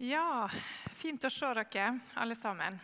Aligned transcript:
Ja, 0.00 0.48
fint 0.96 1.24
å 1.24 1.28
se 1.28 1.48
dere 1.58 1.90
alle 2.16 2.32
sammen. 2.32 2.78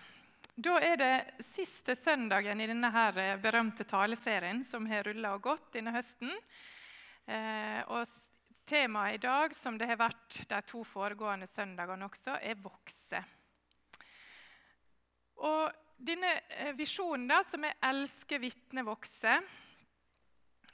Da 0.53 0.75
er 0.85 0.99
det 1.01 1.45
siste 1.45 1.95
søndagen 1.97 2.61
i 2.61 2.67
denne 2.69 2.91
her 2.93 3.17
eh, 3.23 3.39
berømte 3.41 3.87
taleserien 3.89 4.59
som 4.61 4.85
har 4.85 5.07
rulla 5.09 5.31
og 5.33 5.47
gått 5.47 5.71
denne 5.79 5.95
høsten. 5.95 6.29
Eh, 7.25 7.79
og 7.89 8.05
Temaet 8.69 9.17
i 9.17 9.21
dag, 9.23 9.55
som 9.57 9.79
det 9.81 9.89
har 9.89 9.97
vært 9.97 10.43
de 10.51 10.59
to 10.69 10.83
foregående 10.85 11.49
søndagene 11.49 12.05
også, 12.05 12.35
er 12.37 12.59
'vokse'. 12.61 13.23
Og 15.41 15.73
denne 15.97 16.35
eh, 16.51 16.75
visjonen, 16.77 17.31
da, 17.31 17.39
som 17.49 17.65
er 17.65 17.79
'elske, 17.81 18.41
vitne, 18.45 18.85
vokse', 18.85 19.39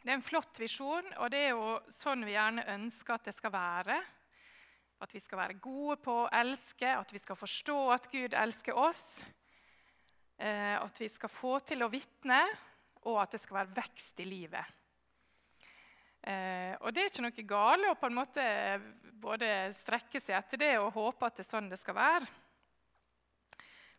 det 0.02 0.10
er 0.10 0.18
en 0.18 0.26
flott 0.26 0.58
visjon, 0.58 1.06
og 1.22 1.30
det 1.30 1.38
er 1.38 1.54
jo 1.54 1.78
sånn 1.86 2.26
vi 2.26 2.34
gjerne 2.34 2.66
ønsker 2.66 3.14
at 3.14 3.30
det 3.30 3.36
skal 3.36 3.54
være. 3.54 4.00
At 5.02 5.14
vi 5.14 5.20
skal 5.22 5.40
være 5.40 5.58
gode 5.58 5.96
på 6.02 6.14
å 6.22 6.28
elske, 6.38 6.86
at 6.94 7.10
vi 7.10 7.18
skal 7.18 7.38
forstå 7.38 7.78
at 7.90 8.06
Gud 8.12 8.36
elsker 8.38 8.76
oss. 8.78 9.24
Eh, 10.38 10.76
at 10.78 11.00
vi 11.00 11.08
skal 11.10 11.32
få 11.32 11.56
til 11.66 11.82
å 11.82 11.90
vitne, 11.90 12.38
og 13.10 13.18
at 13.22 13.34
det 13.34 13.40
skal 13.42 13.60
være 13.60 13.76
vekst 13.80 14.22
i 14.22 14.26
livet. 14.28 14.78
Eh, 16.22 16.74
og 16.78 16.94
det 16.94 17.02
er 17.02 17.10
ikke 17.10 17.24
noe 17.24 17.46
gale 17.50 17.90
å 17.90 17.98
på 17.98 18.06
en 18.06 18.14
måte 18.20 18.44
både 19.22 19.48
strekke 19.74 20.22
seg 20.22 20.38
etter 20.38 20.60
det 20.60 20.76
og 20.78 20.94
håpe 20.94 21.26
at 21.26 21.38
det 21.38 21.42
er 21.42 21.50
sånn 21.50 21.70
det 21.70 21.80
skal 21.80 21.98
være. 21.98 22.28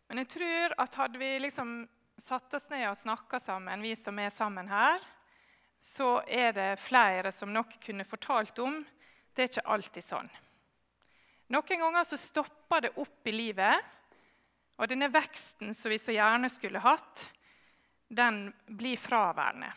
Men 0.08 0.22
jeg 0.22 0.30
tror 0.32 0.74
at 0.84 0.98
hadde 1.00 1.20
vi 1.20 1.30
liksom 1.40 1.76
satt 2.20 2.56
oss 2.56 2.70
ned 2.72 2.86
og 2.88 2.96
snakka 2.96 3.40
sammen, 3.42 3.84
vi 3.84 3.92
som 3.98 4.18
er 4.22 4.32
sammen 4.32 4.68
her, 4.72 5.04
så 5.76 6.22
er 6.24 6.56
det 6.56 6.70
flere 6.80 7.32
som 7.34 7.52
nok 7.52 7.76
kunne 7.82 8.06
fortalt 8.08 8.58
om 8.64 8.80
det 9.34 9.42
er 9.42 9.50
ikke 9.50 9.70
alltid 9.74 10.06
sånn. 10.06 10.28
Noen 11.54 11.80
ganger 11.80 12.04
så 12.04 12.16
stopper 12.18 12.80
det 12.80 12.96
opp 12.98 13.28
i 13.30 13.32
livet, 13.32 13.90
og 14.74 14.90
denne 14.90 15.06
veksten 15.06 15.70
som 15.76 15.92
vi 15.92 16.00
så 16.02 16.10
gjerne 16.16 16.50
skulle 16.50 16.82
hatt, 16.82 17.28
den 18.10 18.48
blir 18.66 18.98
fraværende. 18.98 19.70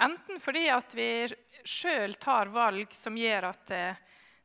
Enten 0.00 0.40
fordi 0.40 0.64
at 0.72 0.96
vi 0.96 1.26
sjøl 1.64 2.16
tar 2.20 2.48
valg 2.52 2.92
som 2.96 3.16
gjør 3.20 3.50
at 3.50 3.62
det, 3.68 3.84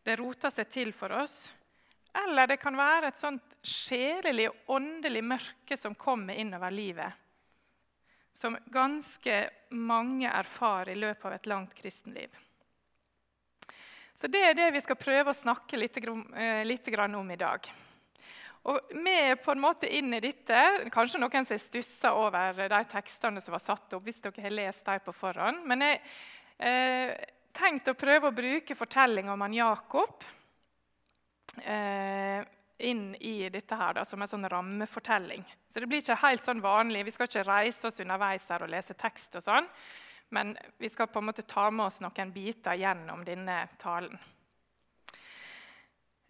det 0.04 0.18
roter 0.20 0.52
seg 0.52 0.70
til 0.72 0.92
for 0.96 1.16
oss, 1.16 1.46
eller 2.26 2.52
det 2.52 2.60
kan 2.60 2.76
være 2.76 3.08
et 3.08 3.20
sånt 3.20 3.56
sjelelig 3.64 4.50
og 4.52 4.76
åndelig 4.76 5.24
mørke 5.24 5.80
som 5.80 5.96
kommer 5.96 6.36
innover 6.36 6.76
livet. 6.76 7.12
Som 8.36 8.58
ganske 8.68 9.46
mange 9.80 10.28
erfarer 10.28 10.92
i 10.92 11.00
løpet 11.00 11.28
av 11.30 11.40
et 11.40 11.52
langt 11.52 11.76
kristenliv. 11.76 12.36
Så 14.22 14.28
Det 14.28 14.42
er 14.46 14.54
det 14.54 14.68
vi 14.76 14.82
skal 14.86 15.00
prøve 15.02 15.32
å 15.32 15.34
snakke 15.34 15.80
litt, 15.80 15.98
eh, 15.98 16.62
litt 16.64 16.88
om 16.94 17.32
i 17.32 17.36
dag. 17.36 17.72
Og 18.70 18.80
Vi 18.94 19.10
er 19.10 19.36
på 19.36 19.52
en 19.52 19.60
måte 19.60 19.90
inn 19.90 20.14
i 20.14 20.20
dette. 20.20 20.90
Kanskje 20.92 21.20
noen 21.20 21.44
som 21.44 21.56
har 21.56 21.60
stussa 21.60 22.14
over 22.14 22.70
de 22.70 22.84
tekstene 22.86 23.42
som 23.42 23.52
var 23.52 23.60
satt 23.60 23.94
opp. 23.94 24.04
hvis 24.04 24.22
dere 24.22 24.44
har 24.44 24.52
lest 24.52 24.86
dem 24.86 25.00
på 25.00 25.12
forhånd. 25.12 25.66
Men 25.66 25.82
jeg 25.82 26.02
eh, 26.60 27.16
tenkte 27.52 27.96
å 27.96 27.98
prøve 27.98 28.30
å 28.30 28.36
bruke 28.36 28.76
fortellinga 28.76 29.34
om 29.34 29.42
han 29.42 29.54
Jakob 29.54 30.24
eh, 31.66 32.46
inn 32.78 33.16
i 33.16 33.50
dette 33.50 33.76
her 33.76 33.94
da, 33.94 34.06
som 34.06 34.22
en 34.22 34.28
sånn 34.28 34.48
rammefortelling. 34.48 35.44
Så 35.68 35.80
det 35.80 35.88
blir 35.88 35.98
ikke 35.98 36.22
helt 36.28 36.44
sånn 36.44 36.62
vanlig. 36.62 37.06
Vi 37.06 37.12
skal 37.12 37.26
ikke 37.26 37.50
reise 37.50 37.88
oss 37.88 38.00
underveis 38.00 38.48
her 38.50 38.62
og 38.62 38.70
lese 38.70 38.94
tekst. 38.94 39.36
og 39.36 39.42
sånn, 39.42 39.68
Men 40.32 40.54
vi 40.80 40.90
skal 40.90 41.10
på 41.12 41.20
en 41.20 41.28
måte 41.28 41.44
ta 41.48 41.68
med 41.72 41.86
oss 41.86 42.00
noen 42.04 42.32
biter 42.32 42.80
gjennom 42.80 43.26
denne 43.28 43.66
talen. 43.82 44.16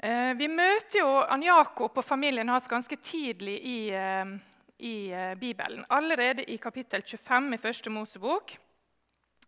Eh, 0.02 0.34
vi 0.34 0.48
møter 0.50 1.04
jo 1.04 1.10
Ann 1.22 1.46
Jakob 1.46 1.98
og 2.02 2.06
familien 2.06 2.50
hans 2.50 2.70
ganske 2.70 2.98
tidlig 2.98 3.60
i, 3.62 3.80
eh, 3.94 4.32
i 4.82 4.96
eh, 5.14 5.36
Bibelen. 5.38 5.86
Allerede 5.90 6.48
i 6.50 6.58
kapittel 6.58 7.06
25 7.06 7.54
i 7.54 7.62
første 7.62 7.94
Mosebok 7.94 8.56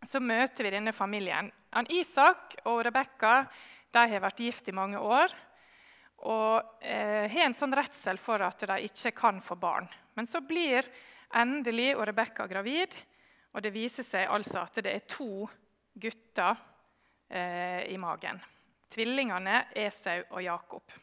så 0.04 0.20
møter 0.22 0.64
vi 0.64 0.74
denne 0.76 0.92
familien. 0.94 1.50
Ann 1.74 1.90
Isak 1.90 2.54
og 2.70 2.84
Rebekka 2.86 3.34
har 3.94 4.22
vært 4.22 4.42
gift 4.42 4.68
i 4.70 4.74
mange 4.74 4.98
år 4.98 5.34
og 6.24 6.78
eh, 6.80 7.26
har 7.30 7.48
en 7.48 7.56
sånn 7.56 7.74
redsel 7.76 8.18
for 8.20 8.42
at 8.44 8.62
de 8.68 8.78
ikke 8.86 9.12
kan 9.16 9.40
få 9.44 9.56
barn. 9.60 9.88
Men 10.14 10.28
så 10.30 10.40
blir 10.44 10.86
endelig 11.34 11.92
og 11.96 12.06
Rebekka 12.08 12.46
gravid, 12.48 12.94
og 13.54 13.62
det 13.62 13.72
viser 13.74 14.06
seg 14.06 14.26
altså 14.28 14.64
at 14.66 14.82
det 14.82 14.92
er 14.92 15.06
to 15.08 15.46
gutter 15.94 16.58
eh, 17.30 17.86
i 17.94 17.96
magen 18.02 18.42
tvillingene 18.94 19.64
Esau 19.84 20.22
og 20.30 20.42
Jakob. 20.44 20.96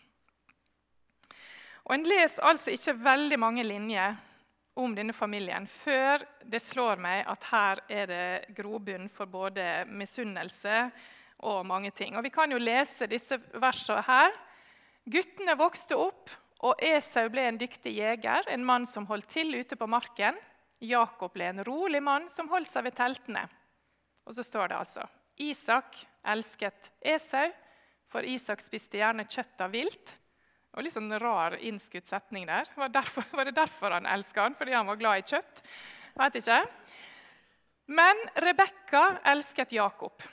Og 1.87 1.95
En 1.95 2.05
leser 2.07 2.45
altså 2.45 2.73
ikke 2.75 2.99
veldig 3.03 3.39
mange 3.41 3.63
linjer 3.65 4.19
om 4.79 4.93
denne 4.95 5.13
familien 5.13 5.65
før 5.67 6.23
det 6.47 6.61
slår 6.63 7.01
meg 7.01 7.25
at 7.27 7.47
her 7.51 7.81
er 7.91 8.05
det 8.11 8.53
grobunn 8.55 9.09
for 9.11 9.27
både 9.27 9.83
misunnelse 9.89 10.85
og 11.47 11.65
mange 11.65 11.91
ting. 11.91 12.15
Og 12.15 12.23
Vi 12.23 12.31
kan 12.31 12.51
jo 12.51 12.61
lese 12.61 13.09
disse 13.09 13.39
versene 13.53 14.05
her. 14.07 14.31
Guttene 15.11 15.57
vokste 15.57 15.97
opp, 15.97 16.29
og 16.61 16.77
Esau 16.77 17.25
ble 17.33 17.47
en 17.49 17.57
dyktig 17.57 17.95
jeger, 17.97 18.45
en 18.47 18.63
mann 18.63 18.85
som 18.85 19.07
holdt 19.09 19.27
til 19.33 19.55
ute 19.57 19.75
på 19.75 19.87
marken. 19.89 20.37
Jakob 20.81 21.33
ble 21.33 21.51
en 21.51 21.63
rolig 21.65 22.01
mann 22.03 22.27
som 22.29 22.49
holdt 22.49 22.69
seg 22.71 22.87
ved 22.87 22.97
teltene. 22.97 23.43
Og 24.25 24.35
så 24.37 24.45
står 24.45 24.71
det 24.71 24.79
altså 24.79 25.05
Isak 25.41 25.97
elsket 26.33 26.91
Esau, 27.01 27.51
for 28.09 28.25
Isak 28.27 28.61
spiste 28.61 28.99
gjerne 28.99 29.27
kjøtt 29.29 29.63
av 29.63 29.71
vilt. 29.73 30.15
Og 30.75 30.85
Litt 30.85 30.95
sånn 30.95 31.11
rar 31.19 31.57
innskutt 31.59 32.07
setning 32.07 32.45
der. 32.47 32.69
Var, 32.75 32.91
derfor, 32.93 33.25
var 33.35 33.47
det 33.47 33.55
derfor 33.57 33.95
han 33.95 34.07
elska 34.07 34.45
han? 34.45 34.55
Fordi 34.55 34.75
han 34.75 34.87
var 34.87 34.99
glad 34.99 35.21
i 35.21 35.25
kjøtt? 35.33 35.63
Vet 36.19 36.37
ikke. 36.39 36.59
Men 37.91 38.21
Rebekka 38.39 39.03
elsket 39.31 39.73
Jakob. 39.75 40.23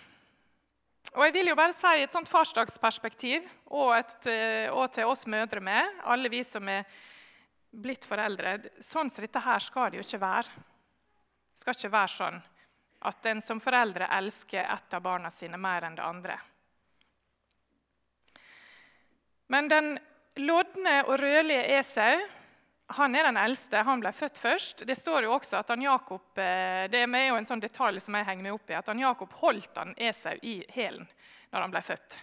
Og 1.16 1.24
jeg 1.24 1.34
vil 1.38 1.50
jo 1.50 1.56
bare 1.58 1.74
si 1.74 2.02
et 2.04 2.12
sånt 2.12 2.28
farsdagsperspektiv, 2.28 3.46
og, 3.72 3.94
et, 3.96 4.26
eh, 4.28 4.66
og 4.68 4.90
til 4.92 5.08
oss 5.08 5.24
mødre 5.30 5.62
med, 5.64 6.02
alle 6.04 6.30
vi 6.30 6.42
som 6.44 6.68
er 6.68 6.84
blitt 7.70 8.06
foreldre 8.08 8.58
Sånn 8.80 9.10
som 9.10 9.24
dette 9.24 9.42
her 9.44 9.62
skal 9.62 9.90
det 9.90 10.00
jo 10.00 10.06
ikke 10.06 10.22
være. 10.22 10.62
Det 11.52 11.62
skal 11.62 11.76
ikke 11.76 11.92
være 11.94 12.14
sånn 12.14 12.40
at 13.08 13.26
en 13.30 13.40
som 13.44 13.60
foreldre 13.62 14.08
elsker 14.16 14.64
ett 14.64 14.94
av 14.94 15.02
barna 15.04 15.30
sine 15.30 15.58
mer 15.60 15.86
enn 15.86 15.94
det 15.94 16.02
andre. 16.02 16.38
Men 19.48 19.70
den 19.70 19.92
lodne 20.42 20.96
og 21.06 21.14
rødlige 21.20 21.78
Esau 21.78 22.18
han 22.96 23.14
er 23.14 23.28
den 23.28 23.36
eldste. 23.36 23.82
Han 23.84 24.00
ble 24.00 24.12
født 24.16 24.38
først. 24.40 24.86
Det 24.88 24.96
står 24.96 25.26
jo 25.26 25.34
også 25.36 25.58
at 25.58 25.68
han 25.74 25.82
Jakob, 25.84 26.24
eh, 26.40 26.86
det 26.88 27.02
er 27.04 27.26
jo 27.28 27.36
en 27.36 27.48
sånn 27.48 27.60
detalj 27.60 28.00
som 28.00 28.16
jeg 28.16 28.24
henger 28.24 28.46
meg 28.46 28.56
opp 28.56 28.70
i, 28.70 28.78
at 28.78 28.88
han 28.88 29.02
Jakob 29.02 29.34
holdt 29.42 29.76
han 29.76 29.94
Esau 29.96 30.38
i 30.42 30.62
hælen 30.72 31.04
når 31.52 31.60
han 31.60 31.74
ble 31.74 31.82
født. 31.84 32.16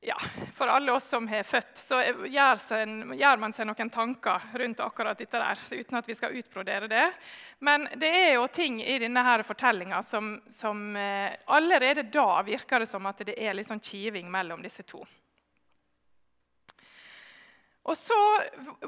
Ja, 0.00 0.16
For 0.54 0.68
alle 0.68 0.92
oss 0.92 1.08
som 1.08 1.28
har 1.28 1.42
født, 1.42 1.78
så 1.78 1.98
gjør, 2.28 2.58
seg, 2.60 2.90
gjør, 3.16 3.40
man 3.42 3.54
seg 3.56 3.66
noen 3.66 3.90
tanker 3.90 4.44
rundt 4.60 4.80
akkurat 4.84 5.18
dette 5.18 5.40
der, 5.40 5.62
uten 5.72 5.98
at 5.98 6.08
vi 6.08 6.14
skal 6.14 6.36
utbrodere 6.36 6.88
det. 6.90 7.06
Men 7.64 7.88
det 7.96 8.10
er 8.12 8.32
jo 8.36 8.46
ting 8.52 8.78
i 8.84 8.98
denne 9.02 9.24
fortellinga 9.42 10.02
som, 10.06 10.36
som, 10.52 10.84
eh, 10.96 11.34
allerede 11.46 12.06
da 12.12 12.42
virker 12.46 12.84
det 12.84 12.90
som 12.90 13.08
at 13.08 13.24
det 13.26 13.38
er 13.40 13.56
litt 13.56 13.66
sånn 13.66 13.82
kiving 13.82 14.30
mellom 14.30 14.62
disse 14.62 14.84
to. 14.86 15.02
Og 17.86 17.96
Så 17.96 18.18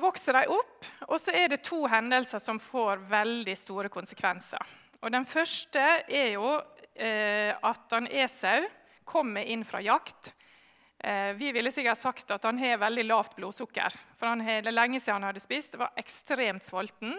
vokser 0.02 0.34
de 0.34 0.46
opp, 0.50 0.86
og 1.06 1.20
så 1.22 1.34
er 1.34 1.48
det 1.48 1.62
to 1.66 1.84
hendelser 1.86 2.42
som 2.42 2.58
får 2.58 3.04
veldig 3.08 3.54
store 3.56 3.88
konsekvenser. 3.88 4.74
Og 5.02 5.12
Den 5.14 5.24
første 5.24 5.84
er 6.06 6.32
jo 6.34 6.56
eh, 6.94 7.54
at 7.54 7.94
han 7.94 8.10
Esau 8.10 8.66
kommer 9.06 9.46
inn 9.46 9.62
fra 9.64 9.80
jakt. 9.80 10.34
Eh, 10.98 11.32
vi 11.38 11.52
ville 11.52 11.70
sikkert 11.70 11.98
sagt 11.98 12.30
at 12.34 12.44
han 12.44 12.58
har 12.58 12.80
veldig 12.82 13.04
lavt 13.06 13.36
blodsukker. 13.36 13.94
For 14.18 14.26
han 14.26 14.40
har, 14.40 14.62
Det 14.62 14.74
lenge 14.74 15.00
siden 15.00 15.22
han 15.22 15.30
hadde 15.30 15.40
spist, 15.40 15.74
var 15.78 15.92
ekstremt 15.96 16.64
sulten. 16.64 17.14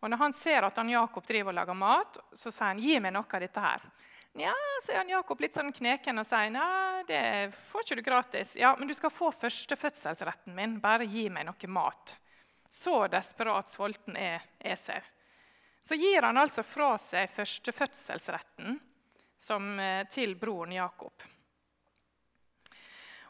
Og 0.00 0.10
når 0.10 0.18
han 0.18 0.32
ser 0.32 0.62
at 0.66 0.76
han 0.76 0.88
Jakob 0.88 1.26
driver 1.26 1.52
og 1.52 1.54
lager 1.54 1.74
mat, 1.74 2.18
så 2.32 2.50
sier 2.50 2.66
han 2.66 2.78
'gi 2.78 3.00
meg 3.00 3.12
noe 3.12 3.24
av 3.32 3.40
dette 3.40 3.60
her'. 3.60 3.90
Nja, 4.34 4.54
sier 4.82 4.96
han 4.96 5.08
Jakob 5.08 5.40
litt 5.40 5.54
sånn 5.54 5.72
kneken 5.72 6.18
og 6.18 6.26
sier 6.26 6.50
nei, 6.50 7.02
det 7.04 7.52
får 7.52 7.84
ikke 7.84 7.96
du 7.96 8.02
gratis. 8.02 8.56
Ja, 8.56 8.74
men 8.78 8.88
du 8.88 8.94
skal 8.94 9.10
få 9.10 9.30
førstefødselsretten 9.30 10.54
min. 10.54 10.80
Bare 10.80 11.04
gi 11.04 11.28
meg 11.28 11.46
noe 11.46 11.68
mat. 11.68 12.16
Så 12.68 13.06
desperat 13.12 13.68
sulten 13.68 14.16
er 14.16 14.40
Esau. 14.58 15.00
Så 15.82 15.94
gir 15.94 16.22
han 16.22 16.38
altså 16.38 16.62
fra 16.62 16.96
seg 16.96 17.28
førstefødselsretten 17.30 18.80
eh, 19.80 20.08
til 20.08 20.34
broren 20.40 20.72
Jakob. 20.72 21.12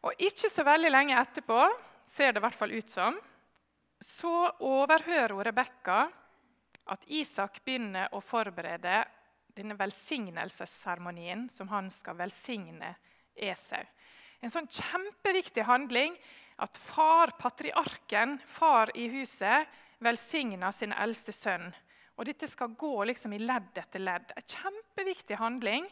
Og 0.02 0.19
ikke 0.19 0.50
så 0.50 0.64
veldig 0.66 0.90
lenge 0.90 1.19
etterpå, 1.19 1.60
ser 2.04 2.32
det 2.32 2.43
i 2.43 2.44
hvert 2.46 2.58
fall 2.58 2.75
ut 2.75 2.90
som, 2.90 3.19
så 4.02 4.50
overhører 4.66 5.37
hun 5.37 5.44
Rebekka 5.46 5.99
at 6.90 7.04
Isak 7.06 7.60
begynner 7.62 8.10
å 8.10 8.20
forberede 8.25 9.04
denne 9.54 9.76
velsignelsesseremonien 9.78 11.46
som 11.52 11.70
han 11.70 11.90
skal 11.93 12.19
velsigne 12.19 12.96
Esau. 13.37 13.84
En 14.43 14.50
sånn 14.50 14.66
kjempeviktig 14.66 15.62
handling 15.69 16.16
at 16.62 16.78
far, 16.78 17.37
patriarken, 17.38 18.40
far 18.46 18.90
i 18.99 19.06
huset, 19.12 19.69
velsigner 20.02 20.75
sin 20.75 20.94
eldste 20.96 21.34
sønn. 21.34 21.70
Og 22.19 22.26
dette 22.26 22.49
skal 22.50 22.75
gå 22.78 22.93
liksom 23.08 23.37
i 23.37 23.40
ledd 23.43 23.78
etter 23.78 24.02
ledd. 24.02 24.34
En 24.37 24.46
kjempeviktig 24.46 25.38
handling. 25.40 25.87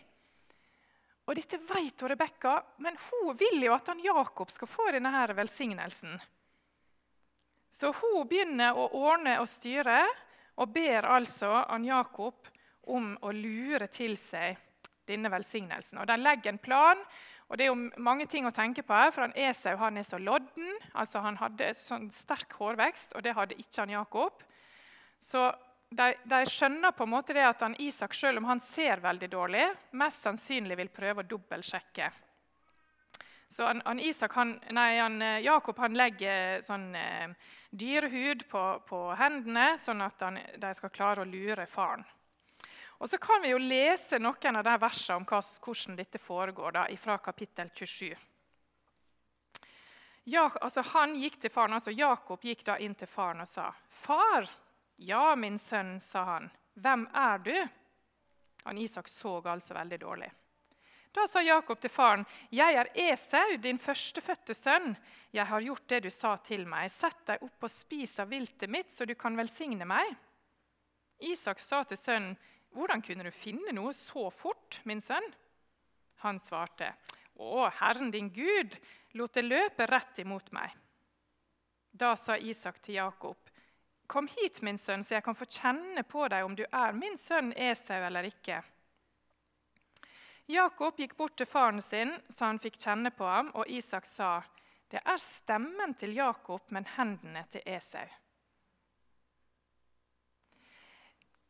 Og 1.31 1.37
dette 1.38 1.61
vet 1.62 2.03
Rebekka, 2.11 2.56
men 2.82 2.97
hun 2.99 3.37
vil 3.38 3.62
jo 3.62 3.75
at 3.77 3.87
han 3.93 4.00
Jakob 4.03 4.50
skal 4.50 4.67
få 4.67 4.88
denne 4.91 5.12
her 5.15 5.31
velsignelsen. 5.38 6.17
Så 7.71 7.93
hun 7.94 8.27
begynner 8.27 8.75
å 8.75 8.88
ordne 8.99 9.37
og 9.38 9.47
styre 9.47 10.00
og 10.59 10.73
ber 10.75 11.06
altså 11.06 11.53
han 11.69 11.87
Jakob 11.87 12.50
om 12.91 13.12
å 13.23 13.31
lure 13.31 13.87
til 13.94 14.17
seg 14.19 14.59
denne 15.06 15.31
velsignelsen. 15.31 16.00
Og 16.03 16.11
De 16.11 16.19
legger 16.19 16.50
en 16.50 16.59
plan. 16.59 16.99
og 17.47 17.59
Det 17.59 17.65
er 17.65 17.71
jo 17.71 18.03
mange 18.03 18.27
ting 18.27 18.47
å 18.47 18.55
tenke 18.55 18.82
på 18.82 18.94
her, 18.94 19.15
for 19.15 19.29
han 19.29 19.37
Esau 19.38 19.77
han 19.79 20.03
er 20.03 20.03
så 20.03 20.19
lodden. 20.19 20.75
altså 20.94 21.23
Han 21.23 21.38
hadde 21.38 21.75
sånn 21.79 22.11
sterk 22.11 22.59
hårvekst, 22.59 23.15
og 23.15 23.23
det 23.23 23.37
hadde 23.38 23.55
ikke 23.55 23.85
han 23.85 23.94
Jakob. 24.00 24.43
Så 25.21 25.53
de, 25.90 26.14
de, 26.25 26.40
skjønner 26.46 26.94
på 26.94 27.02
en 27.02 27.10
måte 27.10 27.34
det 27.34 27.42
at 27.42 27.62
han 27.66 27.75
Isak, 27.82 28.14
selv 28.14 28.38
om 28.38 28.44
han 28.46 28.60
ser 28.62 29.02
veldig 29.02 29.28
dårlig, 29.31 29.64
mest 29.98 30.22
sannsynlig 30.22 30.76
vil 30.78 30.92
prøve 30.94 31.25
å 31.25 31.31
dobbeltsjekke. 31.32 32.10
Så 33.50 33.66
han, 33.66 33.82
han 33.82 33.98
Isak, 33.98 34.37
han, 34.38 34.54
nei, 34.70 35.00
eh, 35.02 35.40
Jakob 35.42 35.82
legger 35.90 36.62
sånn 36.62 36.94
eh, 36.94 37.34
dyrehud 37.75 38.46
på, 38.46 38.62
på, 38.87 39.02
hendene, 39.19 39.75
sånn 39.82 40.06
at 40.06 40.22
de 40.62 40.72
skal 40.78 40.94
klare 40.94 41.25
å 41.25 41.28
lure 41.28 41.66
faren. 41.66 42.06
Og 43.00 43.08
Så 43.10 43.19
kan 43.19 43.43
vi 43.43 43.50
jo 43.50 43.58
lese 43.58 44.20
noen 44.22 44.60
av 44.60 44.64
de 44.64 44.78
versene 44.78 45.19
om 45.19 45.26
hvordan 45.26 45.98
dette 45.98 46.22
foregår 46.22 46.76
da, 46.76 46.86
fra 47.00 47.19
kapittel 47.19 47.72
27. 47.75 48.14
Ja, 50.31 50.46
altså 50.60 50.84
han 50.93 51.16
gikk 51.19 51.40
til 51.40 51.50
faren, 51.50 51.75
altså 51.75 51.90
Jakob 51.90 52.44
gikk 52.44 52.62
da 52.69 52.76
inn 52.78 52.94
til 52.94 53.10
faren 53.10 53.43
og 53.43 53.48
sa, 53.48 53.72
'Far.' 53.90 54.69
'Ja, 55.00 55.37
min 55.37 55.58
sønn', 55.58 56.00
sa 56.00 56.25
han. 56.25 56.50
'Hvem 56.76 57.08
er 57.14 57.38
du?' 57.38 57.69
Han 58.64 58.79
Isak 58.79 59.08
så 59.08 59.41
altså 59.41 59.75
veldig 59.75 60.00
dårlig. 60.00 60.31
Da 61.12 61.26
sa 61.26 61.41
Jakob 61.41 61.81
til 61.81 61.91
faren, 61.91 62.26
'Jeg 62.52 62.75
er 62.75 62.91
Esau, 62.94 63.56
din 63.56 63.79
førstefødte 63.79 64.55
sønn.' 64.55 64.97
'Jeg 65.32 65.47
har 65.47 65.61
gjort 65.61 65.88
det 65.88 66.02
du 66.02 66.11
sa 66.11 66.37
til 66.37 66.67
meg. 66.67 66.91
Sett 66.91 67.26
deg 67.26 67.43
opp 67.43 67.64
og 67.64 67.70
spis 67.70 68.19
av 68.20 68.29
viltet 68.29 68.70
mitt, 68.70 68.91
så 68.91 69.06
du 69.06 69.14
kan 69.14 69.37
velsigne 69.37 69.85
meg.' 69.85 70.17
Isak 71.20 71.58
sa 71.58 71.82
til 71.82 71.96
sønnen, 71.96 72.37
'Hvordan 72.70 73.03
kunne 73.03 73.25
du 73.25 73.31
finne 73.31 73.73
noe 73.73 73.93
så 73.93 74.31
fort, 74.31 74.81
min 74.85 75.00
sønn?' 75.00 75.35
Han 76.17 76.38
svarte, 76.38 76.94
'Å, 77.38 77.70
Herren 77.73 78.11
din 78.11 78.29
Gud 78.29 78.76
lot 79.14 79.32
det 79.32 79.44
løpe 79.44 79.87
rett 79.87 80.19
imot 80.19 80.53
meg.' 80.53 80.76
Da 81.93 82.14
sa 82.14 82.37
Isak 82.37 82.82
til 82.82 82.94
Jakob, 82.94 83.50
'Kom 84.10 84.26
hit, 84.26 84.62
min 84.62 84.78
sønn, 84.78 85.04
så 85.06 85.14
jeg 85.14 85.22
kan 85.22 85.36
få 85.38 85.46
kjenne 85.46 86.02
på 86.02 86.24
deg 86.28 86.42
om 86.44 86.54
du 86.58 86.64
er 86.66 86.92
min 86.92 87.14
sønn 87.18 87.52
Esau 87.54 88.02
eller 88.02 88.26
ikke.' 88.26 88.62
Jakob 90.50 90.96
gikk 90.98 91.12
bort 91.14 91.36
til 91.38 91.46
faren 91.46 91.78
sin, 91.78 92.16
så 92.26 92.48
han 92.48 92.58
fikk 92.58 92.80
kjenne 92.82 93.12
på 93.14 93.22
ham, 93.24 93.52
og 93.54 93.70
Isak 93.70 94.06
sa, 94.06 94.42
'Det 94.90 94.98
er 95.04 95.16
stemmen 95.16 95.94
til 95.94 96.16
Jakob, 96.16 96.60
men 96.70 96.84
hendene 96.96 97.44
til 97.50 97.62
Esau.' 97.66 98.10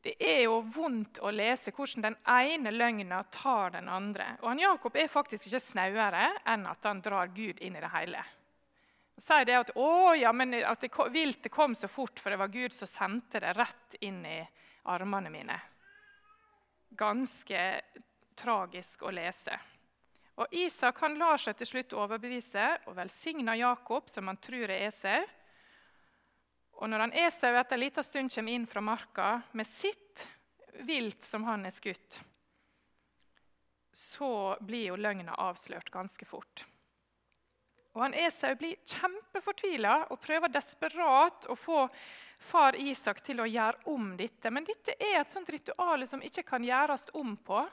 Det 0.02 0.14
er 0.20 0.42
jo 0.42 0.60
vondt 0.60 1.18
å 1.20 1.30
lese 1.32 1.72
hvordan 1.76 2.02
den 2.02 2.16
ene 2.24 2.70
løgna 2.72 3.22
tar 3.32 3.70
den 3.70 3.88
andre. 3.88 4.36
Og 4.40 4.48
han 4.48 4.58
Jakob 4.58 4.96
er 4.96 5.08
faktisk 5.12 5.46
ikke 5.46 5.60
snauere 5.60 6.28
enn 6.48 6.66
at 6.66 6.84
han 6.84 7.02
drar 7.04 7.32
Gud 7.36 7.60
inn 7.60 7.76
i 7.76 7.80
det 7.80 7.90
hele. 7.92 8.22
Sier 9.20 9.44
det 9.44 9.56
at, 9.58 9.70
å, 9.76 10.14
ja, 10.16 10.32
men 10.32 10.54
at 10.64 10.80
det, 10.80 10.88
viltet 11.12 11.52
kom 11.52 11.74
så 11.76 11.88
fort, 11.92 12.20
for 12.20 12.32
det 12.32 12.38
var 12.40 12.52
Gud 12.52 12.72
som 12.72 12.88
sendte 12.88 13.42
det 13.42 13.52
rett 13.52 13.98
inn 14.00 14.22
i 14.24 14.38
armene 14.88 15.32
mine. 15.32 15.58
Ganske 16.96 17.60
tragisk 18.40 19.04
å 19.04 19.12
lese. 19.12 19.58
Og 20.40 20.54
Isak 20.56 21.02
han 21.04 21.18
lar 21.20 21.36
seg 21.36 21.58
til 21.58 21.68
slutt 21.68 21.92
overbevise 22.00 22.64
og 22.88 22.96
velsigner 22.96 23.60
Jakob, 23.60 24.08
som 24.08 24.30
han 24.30 24.40
tror 24.40 24.72
er 24.72 24.86
Esau. 24.86 25.20
Og 26.80 26.88
når 26.88 27.04
han 27.04 27.16
Esau 27.26 27.52
etter 27.52 27.76
en 27.76 27.84
liten 27.84 28.06
stund 28.06 28.32
kommer 28.32 28.56
inn 28.56 28.66
fra 28.66 28.80
marka 28.80 29.30
med 29.52 29.68
sitt 29.68 30.24
vilt 30.88 31.20
som 31.26 31.44
han 31.44 31.68
er 31.68 31.76
skutt, 31.76 32.22
så 33.92 34.56
blir 34.64 34.94
jo 34.94 34.96
løgna 34.96 35.36
avslørt 35.44 35.92
ganske 35.92 36.24
fort. 36.24 36.64
Og 37.96 38.02
han 38.04 38.14
Esau 38.14 38.54
blir 38.58 38.78
kjempefortvila 38.86 39.94
og 40.12 40.20
prøver 40.22 40.52
desperat 40.52 41.48
å 41.50 41.56
få 41.58 41.86
far 42.38 42.78
Isak 42.78 43.18
til 43.26 43.42
å 43.42 43.48
gjøre 43.50 43.90
om 43.90 44.12
dette. 44.16 44.50
Men 44.50 44.66
dette 44.66 44.94
er 44.94 45.20
et 45.20 45.32
sånt 45.32 45.50
ritual 45.50 46.06
som 46.08 46.22
ikke 46.22 46.46
kan 46.52 46.64
gjøres 46.64 47.08
om 47.18 47.34
på. 47.36 47.64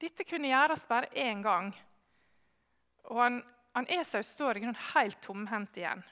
Dette 0.00 0.26
kunne 0.26 0.50
gjøres 0.50 0.86
bare 0.88 1.12
én 1.14 1.44
gang. 1.44 1.70
Og 3.10 3.22
han, 3.22 3.38
han 3.76 3.90
Esau 4.00 4.22
står 4.26 4.58
i 4.58 4.64
grunnen 4.64 4.82
helt 4.94 5.22
tomhendt 5.22 5.78
igjen 5.78 6.02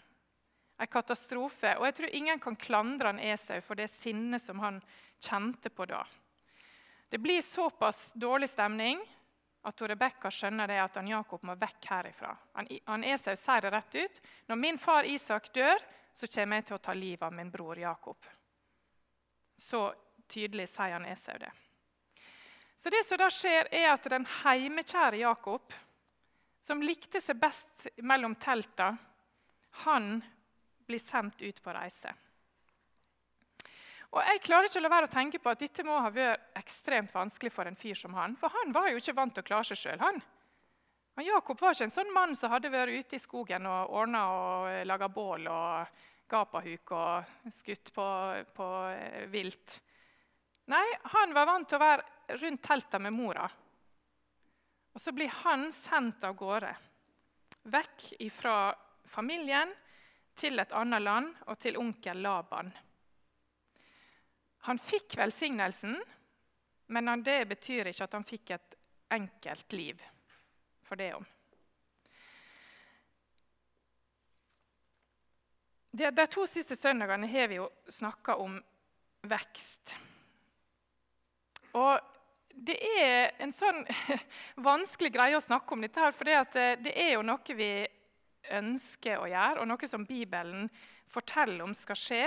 en 0.79 0.87
katastrofe. 0.87 1.75
Og 1.79 1.87
jeg 1.89 1.97
tror 1.99 2.15
ingen 2.15 2.41
kan 2.43 2.57
klandre 2.57 3.13
han 3.13 3.23
Esau 3.23 3.59
for 3.65 3.79
det 3.79 3.91
sinnet 3.93 4.43
som 4.43 4.61
han 4.63 4.81
kjente 5.19 5.71
på 5.75 5.87
da. 5.91 6.05
Det 7.09 7.19
blir 7.19 7.43
såpass 7.43 8.13
dårlig 8.15 8.51
stemning 8.53 9.01
at 9.69 9.83
Rebekka 9.91 10.31
skjønner 10.33 10.71
det 10.71 10.81
at 10.83 10.99
han 10.99 11.09
Jakob 11.11 11.45
må 11.47 11.55
vekk 11.59 11.89
herifra. 11.93 12.33
Han, 12.57 12.69
han 12.89 13.05
Esau 13.05 13.37
sier 13.37 13.65
det 13.65 13.73
rett 13.75 13.95
ut. 13.99 14.21
Når 14.49 14.61
min 14.61 14.79
far 14.81 15.07
Isak 15.09 15.53
dør, 15.55 15.81
så 16.15 16.27
kommer 16.27 16.59
jeg 16.59 16.69
til 16.69 16.79
å 16.79 16.83
ta 16.83 16.95
livet 16.97 17.27
av 17.29 17.35
min 17.35 17.51
bror 17.51 17.79
Jakob. 17.79 18.29
Så 19.59 19.83
tydelig 20.29 20.69
sier 20.73 20.97
han 20.97 21.07
Esau 21.07 21.39
det. 21.39 21.53
Så 22.79 22.91
det 22.95 23.03
som 23.05 23.19
da 23.19 23.27
skjer, 23.31 23.69
er 23.75 23.91
at 23.91 24.07
den 24.11 24.27
heimekjære 24.45 25.19
Jakob, 25.25 25.75
som 26.63 26.83
likte 26.83 27.21
seg 27.23 27.41
best 27.41 27.89
mellom 28.07 28.37
telta, 28.39 28.93
han 29.85 30.19
blir 30.87 31.03
sendt 31.03 31.43
ut 31.43 31.63
på 31.63 31.75
reise. 31.75 32.13
Og 34.17 34.25
Jeg 34.25 34.41
klarer 34.41 34.69
ikke 34.69 34.81
å 34.81 34.85
la 34.87 34.91
være 34.93 35.09
å 35.09 35.13
tenke 35.13 35.39
på 35.43 35.51
at 35.53 35.61
dette 35.61 35.85
må 35.85 35.99
ha 36.01 36.11
vært 36.13 36.57
ekstremt 36.57 37.13
vanskelig 37.13 37.53
for 37.53 37.69
en 37.69 37.77
fyr 37.77 37.99
som 37.99 38.15
han. 38.17 38.37
For 38.41 38.53
han 38.55 38.73
var 38.73 38.89
jo 38.89 39.01
ikke 39.01 39.17
vant 39.19 39.35
til 39.37 39.45
å 39.45 39.49
klare 39.51 39.69
seg 39.69 39.81
sjøl. 39.83 40.01
Han. 40.01 40.21
Men 41.19 41.27
Jakob 41.27 41.61
var 41.61 41.75
ikke 41.75 41.89
en 41.89 41.93
sånn 41.93 42.13
mann 42.15 42.37
som 42.39 42.53
hadde 42.53 42.71
vært 42.73 42.95
ute 42.95 43.19
i 43.19 43.21
skogen 43.21 43.67
og 43.69 43.93
ordna 44.01 44.23
og 44.33 44.87
laga 44.89 45.11
bål 45.13 45.49
og 45.51 46.01
gapahuk 46.31 46.93
og 46.95 47.53
skutt 47.53 47.93
på, 47.93 48.07
på 48.55 48.69
vilt. 49.33 49.79
Nei, 50.69 50.85
han 51.17 51.33
var 51.37 51.49
vant 51.49 51.69
til 51.69 51.81
å 51.81 51.83
være 51.83 52.39
rundt 52.43 52.65
teltet 52.65 53.03
med 53.03 53.17
mora. 53.17 53.49
Og 54.95 55.03
så 55.03 55.13
blir 55.17 55.33
han 55.45 55.69
sendt 55.73 56.25
av 56.29 56.37
gårde, 56.37 56.71
vekk 57.73 58.09
ifra 58.25 58.57
familien 59.09 59.73
til 60.39 60.61
et 60.61 60.75
annet 60.77 61.03
land 61.03 61.49
og 61.49 61.59
til 61.61 61.81
onkel 61.81 62.21
Laban. 62.25 62.71
Han 64.67 64.79
fikk 64.79 65.17
velsignelsen, 65.19 65.97
men 66.87 67.23
det 67.23 67.45
betyr 67.49 67.91
ikke 67.91 68.09
at 68.09 68.17
han 68.17 68.27
fikk 68.27 68.55
et 68.57 68.79
enkelt 69.15 69.73
liv 69.77 70.03
for 70.85 71.01
det 71.01 71.13
om. 71.15 71.25
De, 75.91 76.11
de 76.11 76.27
to 76.31 76.45
siste 76.47 76.77
søndagene 76.77 77.29
har 77.31 77.49
vi 77.49 77.59
jo 77.59 77.69
snakka 77.91 78.37
om 78.43 78.59
vekst. 79.29 79.97
Og 81.77 82.01
det 82.53 82.77
er 83.01 83.33
en 83.43 83.53
sånn 83.55 83.85
vanskelig 84.69 85.13
greie 85.15 85.39
å 85.39 85.45
snakke 85.45 85.75
om 85.75 85.85
dette, 85.85 86.03
her, 86.03 86.15
for 86.15 86.29
det 86.29 86.93
er 86.93 87.15
jo 87.15 87.25
noe 87.27 87.57
vi 87.57 87.73
ønsker 88.59 89.21
å 89.21 89.29
gjøre, 89.29 89.63
og 89.63 89.69
noe 89.71 89.91
som 89.91 90.07
Bibelen 90.09 90.69
forteller 91.09 91.65
om 91.65 91.75
skal 91.77 91.99
skje. 91.99 92.25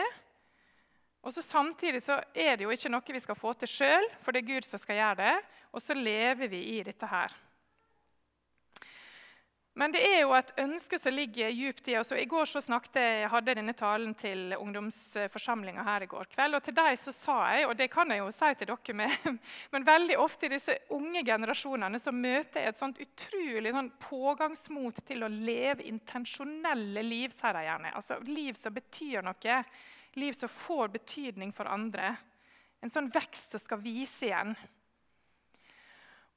Og 1.21 1.33
så 1.33 1.43
Samtidig 1.45 2.01
så 2.01 2.17
er 2.33 2.57
det 2.57 2.65
jo 2.65 2.73
ikke 2.73 2.89
noe 2.89 3.13
vi 3.13 3.21
skal 3.21 3.37
få 3.37 3.53
til 3.53 3.69
sjøl, 3.69 4.09
for 4.23 4.33
det 4.33 4.41
er 4.41 4.51
Gud 4.55 4.65
som 4.65 4.81
skal 4.81 4.97
gjøre 4.97 5.21
det. 5.21 5.37
Og 5.71 5.83
så 5.83 5.95
lever 5.95 6.49
vi 6.49 6.61
i 6.77 6.83
dette 6.83 7.07
her. 7.07 7.33
Men 9.79 9.93
det 9.93 10.01
er 10.03 10.17
jo 10.25 10.33
et 10.35 10.49
ønske 10.59 10.97
som 10.99 11.13
ligger 11.15 11.53
djupt 11.55 11.85
i 11.87 11.93
oss. 11.95 12.09
I 12.11 12.25
går 12.27 12.49
så 12.49 12.59
snakket 12.59 12.97
jeg, 12.99 13.29
hadde 13.31 13.53
denne 13.55 13.71
talen 13.77 14.11
til 14.19 14.51
ungdomsforsamlinga 14.57 15.85
her 15.87 16.03
i 16.03 16.09
går 16.11 16.27
kveld. 16.33 16.57
Og 16.57 16.65
til 16.65 16.75
dem 16.75 16.97
så 16.99 17.13
sa 17.15 17.37
jeg, 17.55 17.69
og 17.69 17.77
det 17.79 17.87
kan 17.93 18.11
jeg 18.11 18.19
jo 18.19 18.27
si 18.35 18.49
til 18.59 18.67
dere 18.73 18.97
med, 18.99 19.39
men 19.71 19.87
veldig 19.87 20.17
ofte 20.19 20.49
i 20.49 20.51
disse 20.57 20.75
unge 20.91 21.23
generasjonene 21.23 22.01
så 22.03 22.11
møter 22.11 22.65
jeg 22.65 22.73
et 22.73 22.81
sånt 22.81 22.99
utrolig 22.99 23.71
sånn 23.77 23.93
pågangsmot 24.09 25.01
til 25.07 25.23
å 25.23 25.31
leve 25.31 25.87
intensjonelle 25.87 27.05
liv, 27.07 27.31
sier 27.31 27.55
de 27.55 27.63
gjerne. 27.69 27.95
Altså 27.95 28.19
liv 28.27 28.59
som 28.59 28.75
betyr 28.75 29.23
noe. 29.23 29.57
Liv 30.19 30.33
som 30.35 30.49
får 30.51 30.91
betydning 30.97 31.53
for 31.55 31.69
andre. 31.71 32.15
En 32.81 32.91
sånn 32.91 33.09
vekst 33.13 33.53
som 33.53 33.61
skal 33.61 33.81
vise 33.83 34.27
igjen. 34.27 34.55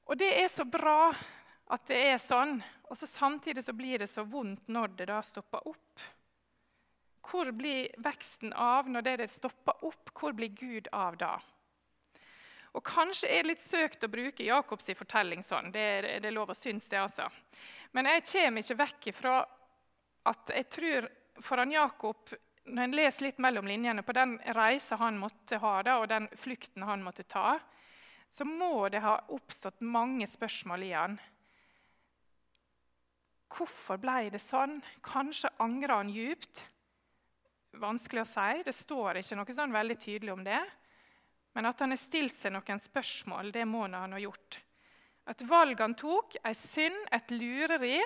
Og 0.05 0.17
det 0.21 0.29
er 0.37 0.51
så 0.53 0.65
bra 0.69 1.09
at 1.73 1.87
det 1.89 1.97
er 2.11 2.19
sånn, 2.21 2.59
og 2.85 2.97
så 2.97 3.07
samtidig 3.09 3.63
så 3.65 3.73
blir 3.73 4.03
det 4.03 4.09
så 4.11 4.23
vondt 4.29 4.69
når 4.69 4.93
det 4.99 5.09
da 5.09 5.17
stopper 5.25 5.65
opp. 5.67 6.05
Hvor 7.25 7.49
blir 7.57 7.89
veksten 8.05 8.53
av 8.53 8.89
når 8.89 9.07
det 9.07 9.29
stopper 9.33 9.81
opp? 9.87 10.13
Hvor 10.13 10.35
blir 10.37 10.53
Gud 10.53 10.91
av 10.93 11.17
da? 11.17 11.33
Og 12.75 12.83
Kanskje 12.85 13.31
er 13.31 13.41
det 13.41 13.53
litt 13.53 13.63
søkt 13.63 14.03
å 14.03 14.11
bruke 14.11 14.45
Jakobs 14.45 14.91
fortelling 14.99 15.41
sånn. 15.43 15.71
Det, 15.71 15.85
det 16.21 16.29
er 16.29 16.35
lov 16.35 16.51
å 16.51 16.57
synes 16.57 16.89
det, 16.91 16.99
altså. 16.99 17.29
Men 17.95 18.11
jeg 18.11 18.25
kommer 18.29 18.61
ikke 18.61 18.81
vekk 18.83 19.07
ifra 19.13 19.35
at 20.29 20.51
jeg 20.53 20.67
tror 20.75 21.07
for 21.41 21.59
han 21.59 21.71
Jakob, 21.71 22.33
når 22.65 22.83
en 22.83 22.97
leser 22.97 23.27
litt 23.27 23.39
mellom 23.41 23.67
linjene 23.69 24.03
på 24.05 24.15
den 24.17 24.37
reisa 24.57 24.97
han 24.97 25.19
måtte 25.21 25.59
ha, 25.61 25.77
da, 25.85 25.99
og 26.01 26.09
den 26.09 26.27
flukten 26.37 26.85
han 26.87 27.03
måtte 27.05 27.25
ta, 27.29 27.59
så 28.29 28.45
må 28.45 28.89
det 28.89 29.03
ha 29.05 29.19
oppstått 29.31 29.83
mange 29.85 30.27
spørsmål 30.27 30.85
i 30.87 30.93
han. 30.95 31.19
Hvorfor 33.55 34.01
ble 34.01 34.31
det 34.33 34.41
sånn? 34.43 34.79
Kanskje 35.05 35.53
angra 35.63 36.01
han 36.01 36.09
djupt. 36.11 36.63
Vanskelig 37.79 38.25
å 38.25 38.27
si. 38.27 38.65
Det 38.65 38.73
står 38.75 39.21
ikke 39.21 39.37
noe 39.39 39.55
sånn 39.55 39.75
veldig 39.75 39.97
tydelig 40.01 40.33
om 40.33 40.43
det. 40.43 40.59
Men 41.55 41.69
at 41.69 41.79
han 41.79 41.93
har 41.93 42.01
stilt 42.01 42.35
seg 42.35 42.51
noen 42.51 42.81
spørsmål, 42.81 43.53
det 43.55 43.63
må 43.69 43.85
han 43.85 44.17
ha 44.17 44.19
gjort. 44.19 44.59
At 45.31 45.41
valget 45.47 45.85
han 45.85 45.95
tok, 45.97 46.35
ei 46.43 46.53
synd, 46.57 46.97
et 47.15 47.31
lureri, 47.31 47.99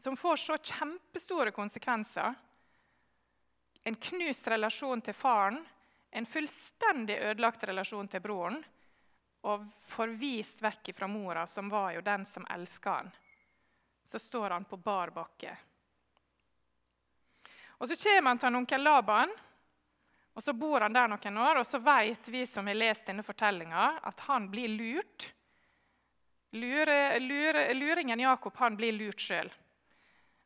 som 0.00 0.16
får 0.16 0.40
så 0.40 0.56
kjempestore 0.58 1.52
konsekvenser. 1.54 2.34
En 3.90 3.96
knust 3.96 4.46
relasjon 4.46 5.00
til 5.02 5.14
faren, 5.18 5.56
en 6.14 6.26
fullstendig 6.26 7.16
ødelagt 7.26 7.64
relasjon 7.66 8.06
til 8.12 8.22
broren, 8.22 8.60
og 9.50 9.64
forvist 9.82 10.62
vekk 10.62 10.92
fra 10.94 11.08
mora, 11.10 11.42
som 11.50 11.66
var 11.72 11.96
jo 11.96 12.04
den 12.06 12.22
som 12.22 12.46
elska 12.54 12.94
han. 13.00 13.10
Så 14.06 14.22
står 14.22 14.54
han 14.54 14.68
på 14.70 14.78
bar 14.78 15.10
bakke. 15.10 15.56
Og 17.82 17.88
Så 17.88 17.98
kommer 17.98 18.30
han 18.30 18.38
til 18.38 18.62
onkel 18.62 18.86
Laban, 18.86 19.34
og 20.38 20.42
Så 20.42 20.52
bor 20.52 20.86
han 20.86 20.94
der 20.94 21.10
noen 21.10 21.38
år, 21.50 21.58
og 21.58 21.66
så 21.66 21.82
vet 21.82 22.28
vi 22.30 22.46
som 22.46 22.70
har 22.70 22.78
lest 22.78 23.10
denne 23.10 23.26
fortellinga, 23.26 23.92
at 24.06 24.20
han 24.30 24.46
blir 24.54 24.68
lurt. 24.70 25.32
Lure, 26.52 27.18
lure, 27.18 27.72
luringen 27.74 28.20
Jakob 28.20 28.54
han 28.56 28.76
blir 28.76 28.94
lurt 28.94 29.18
sjøl. 29.18 29.50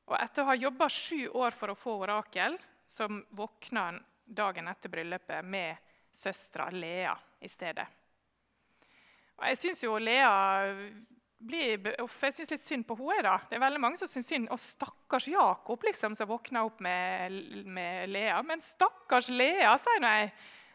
Og 0.08 0.16
etter 0.16 0.42
å 0.42 0.46
ha 0.46 0.54
jobba 0.56 0.88
sju 0.88 1.28
år 1.28 1.50
for 1.50 1.68
å 1.68 1.76
få 1.76 2.00
orakel, 2.08 2.56
så 2.94 3.08
våkner 3.34 3.90
han 3.90 4.00
dagen 4.24 4.68
etter 4.70 4.92
bryllupet 4.92 5.44
med 5.44 5.76
søstera 6.14 6.70
Lea 6.70 7.16
i 7.40 7.50
stedet. 7.50 7.86
Og 9.34 9.46
jeg 9.50 9.58
syns 9.58 9.82
jo 9.82 9.98
Lea 9.98 10.30
blir, 11.44 11.90
jeg 11.98 12.34
syns 12.36 12.52
litt 12.52 12.62
synd 12.62 12.86
på 12.88 12.96
henne. 13.00 13.22
da. 13.26 13.36
Det 13.48 13.58
er 13.58 13.64
veldig 13.64 13.82
mange 13.82 14.00
som 14.00 14.08
syns 14.08 14.30
synd 14.30 14.50
Og 14.52 14.60
stakkars 14.60 15.28
Jakob, 15.28 15.82
liksom, 15.84 16.16
som 16.16 16.30
våkna 16.30 16.64
opp 16.64 16.80
med, 16.84 17.66
med, 17.66 18.08
Lea. 18.14 18.40
Men 18.42 18.62
stakkars 18.64 19.28
Lea, 19.28 19.74
sier 19.80 20.00
nå 20.00 20.12
jeg, 20.20 20.30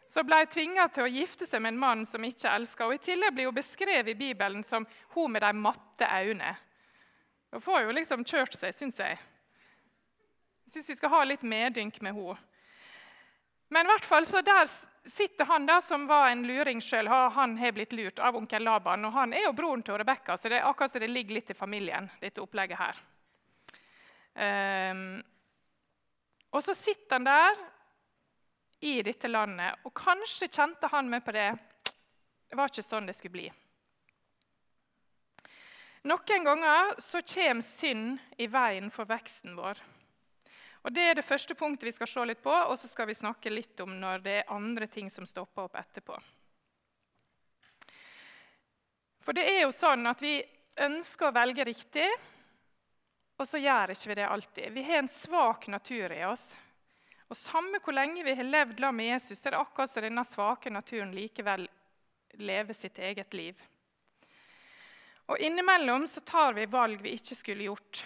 som 0.09 0.25
ble 0.25 0.41
tvinga 0.49 0.88
til 0.89 1.05
å 1.05 1.11
gifte 1.13 1.45
seg 1.45 1.61
med 1.61 1.75
en 1.75 1.81
mann 1.81 2.05
som 2.09 2.23
ikke 2.25 2.51
elsker. 2.51 2.89
Og 2.89 2.97
I 2.97 3.03
tillegg 3.09 3.35
blir 3.35 3.49
hun 3.49 3.57
beskrevet 3.57 4.11
i 4.13 4.19
Bibelen 4.19 4.65
som 4.65 4.88
hun 5.15 5.31
med 5.31 5.45
de 5.45 5.53
matte 5.55 6.09
øynene. 6.09 6.55
Hun 7.53 7.65
får 7.65 7.85
jo 7.85 7.93
liksom 7.97 8.25
kjørt 8.25 8.57
seg, 8.57 8.75
syns 8.75 8.99
jeg. 9.01 9.17
Jeg 10.69 10.83
syns 10.83 10.89
vi 10.91 10.95
skal 10.99 11.09
ha 11.09 11.19
litt 11.25 11.41
medynk 11.41 11.95
med 12.05 12.13
henne. 12.13 12.35
Men 13.73 13.88
i 13.88 13.89
hvert 13.89 14.05
fall 14.05 14.25
så 14.29 14.43
der 14.45 14.67
sitter 14.69 15.47
han 15.49 15.65
da, 15.65 15.79
som 15.81 16.03
var 16.05 16.27
en 16.29 16.43
luring 16.45 16.77
sjøl. 16.81 17.09
Han 17.09 17.55
har 17.57 17.73
blitt 17.73 17.95
lurt 17.97 18.21
av 18.21 18.38
onkel 18.38 18.61
Laban. 18.65 19.07
Og 19.09 19.15
han 19.15 19.33
er 19.33 19.47
jo 19.47 19.55
broren 19.57 19.81
til 19.81 19.97
Rebekka, 19.97 20.38
så 20.38 20.49
det 20.49 20.59
er 20.59 20.69
akkurat 20.69 20.93
som 20.93 21.01
det 21.01 21.09
ligger 21.09 21.39
litt 21.39 21.49
i 21.49 21.57
familien. 21.57 22.09
dette 22.21 22.41
opplegget 22.45 22.77
her. 22.77 23.01
Um, 24.93 25.01
og 26.53 26.61
så 26.61 26.77
sitter 26.77 27.17
han 27.17 27.25
der 27.25 27.65
i 28.85 28.99
dette 29.01 29.27
landet, 29.27 29.81
og 29.89 29.93
kanskje 29.97 30.53
kjente 30.53 30.93
han 30.93 31.09
med 31.09 31.25
på 31.25 31.33
det. 31.33 31.49
Det 32.45 32.57
var 32.61 32.69
ikke 32.69 32.85
sånn 32.85 33.09
det 33.09 33.17
skulle 33.17 33.39
bli. 33.39 33.51
Noen 36.05 36.45
ganger 36.45 36.93
så 37.01 37.25
kommer 37.25 37.65
synd 37.65 38.19
i 38.38 38.45
veien 38.45 38.93
for 38.93 39.09
veksten 39.09 39.57
vår. 39.57 39.81
Og 40.83 40.93
Det 40.95 41.03
er 41.03 41.17
det 41.17 41.27
første 41.27 41.55
punktet 41.59 41.89
vi 41.89 41.95
skal 41.95 42.07
se 42.07 42.25
litt 42.25 42.43
på, 42.43 42.53
og 42.53 42.77
så 42.79 42.88
skal 42.88 43.09
vi 43.09 43.17
snakke 43.17 43.51
litt 43.51 43.79
om 43.83 43.98
når 44.00 44.24
det 44.24 44.36
er 44.39 44.53
andre 44.55 44.88
ting 44.88 45.09
som 45.12 45.27
stopper 45.27 45.67
opp 45.67 45.75
etterpå. 45.75 46.15
For 49.19 49.36
det 49.36 49.43
er 49.45 49.62
jo 49.65 49.74
sånn 49.75 50.07
at 50.09 50.21
vi 50.24 50.38
ønsker 50.79 51.27
å 51.27 51.36
velge 51.36 51.67
riktig, 51.67 52.07
og 53.39 53.48
så 53.48 53.59
gjør 53.59 53.93
ikke 53.93 54.12
vi 54.12 54.17
det 54.19 54.27
alltid. 54.27 54.71
Vi 54.75 54.83
har 54.88 55.01
en 55.01 55.12
svak 55.12 55.67
natur 55.71 56.12
i 56.12 56.24
oss. 56.27 56.53
Og 57.29 57.38
Samme 57.38 57.79
hvor 57.83 57.93
lenge 57.93 58.24
vi 58.25 58.33
har 58.36 58.48
levd 58.48 58.79
sammen 58.79 59.03
med 59.03 59.12
Jesus, 59.12 59.45
er 59.45 59.53
det 59.53 59.59
akkurat 59.62 59.91
som 59.91 60.03
denne 60.03 60.24
svake 60.25 60.71
naturen 60.74 61.12
likevel 61.13 61.67
lever 62.39 62.74
sitt 62.74 63.00
eget 63.00 63.36
liv. 63.38 63.59
Og 65.29 65.38
Innimellom 65.45 66.07
så 66.09 66.24
tar 66.25 66.55
vi 66.57 66.65
valg 66.65 67.03
vi 67.05 67.13
ikke 67.13 67.38
skulle 67.38 67.67
gjort. 67.67 68.01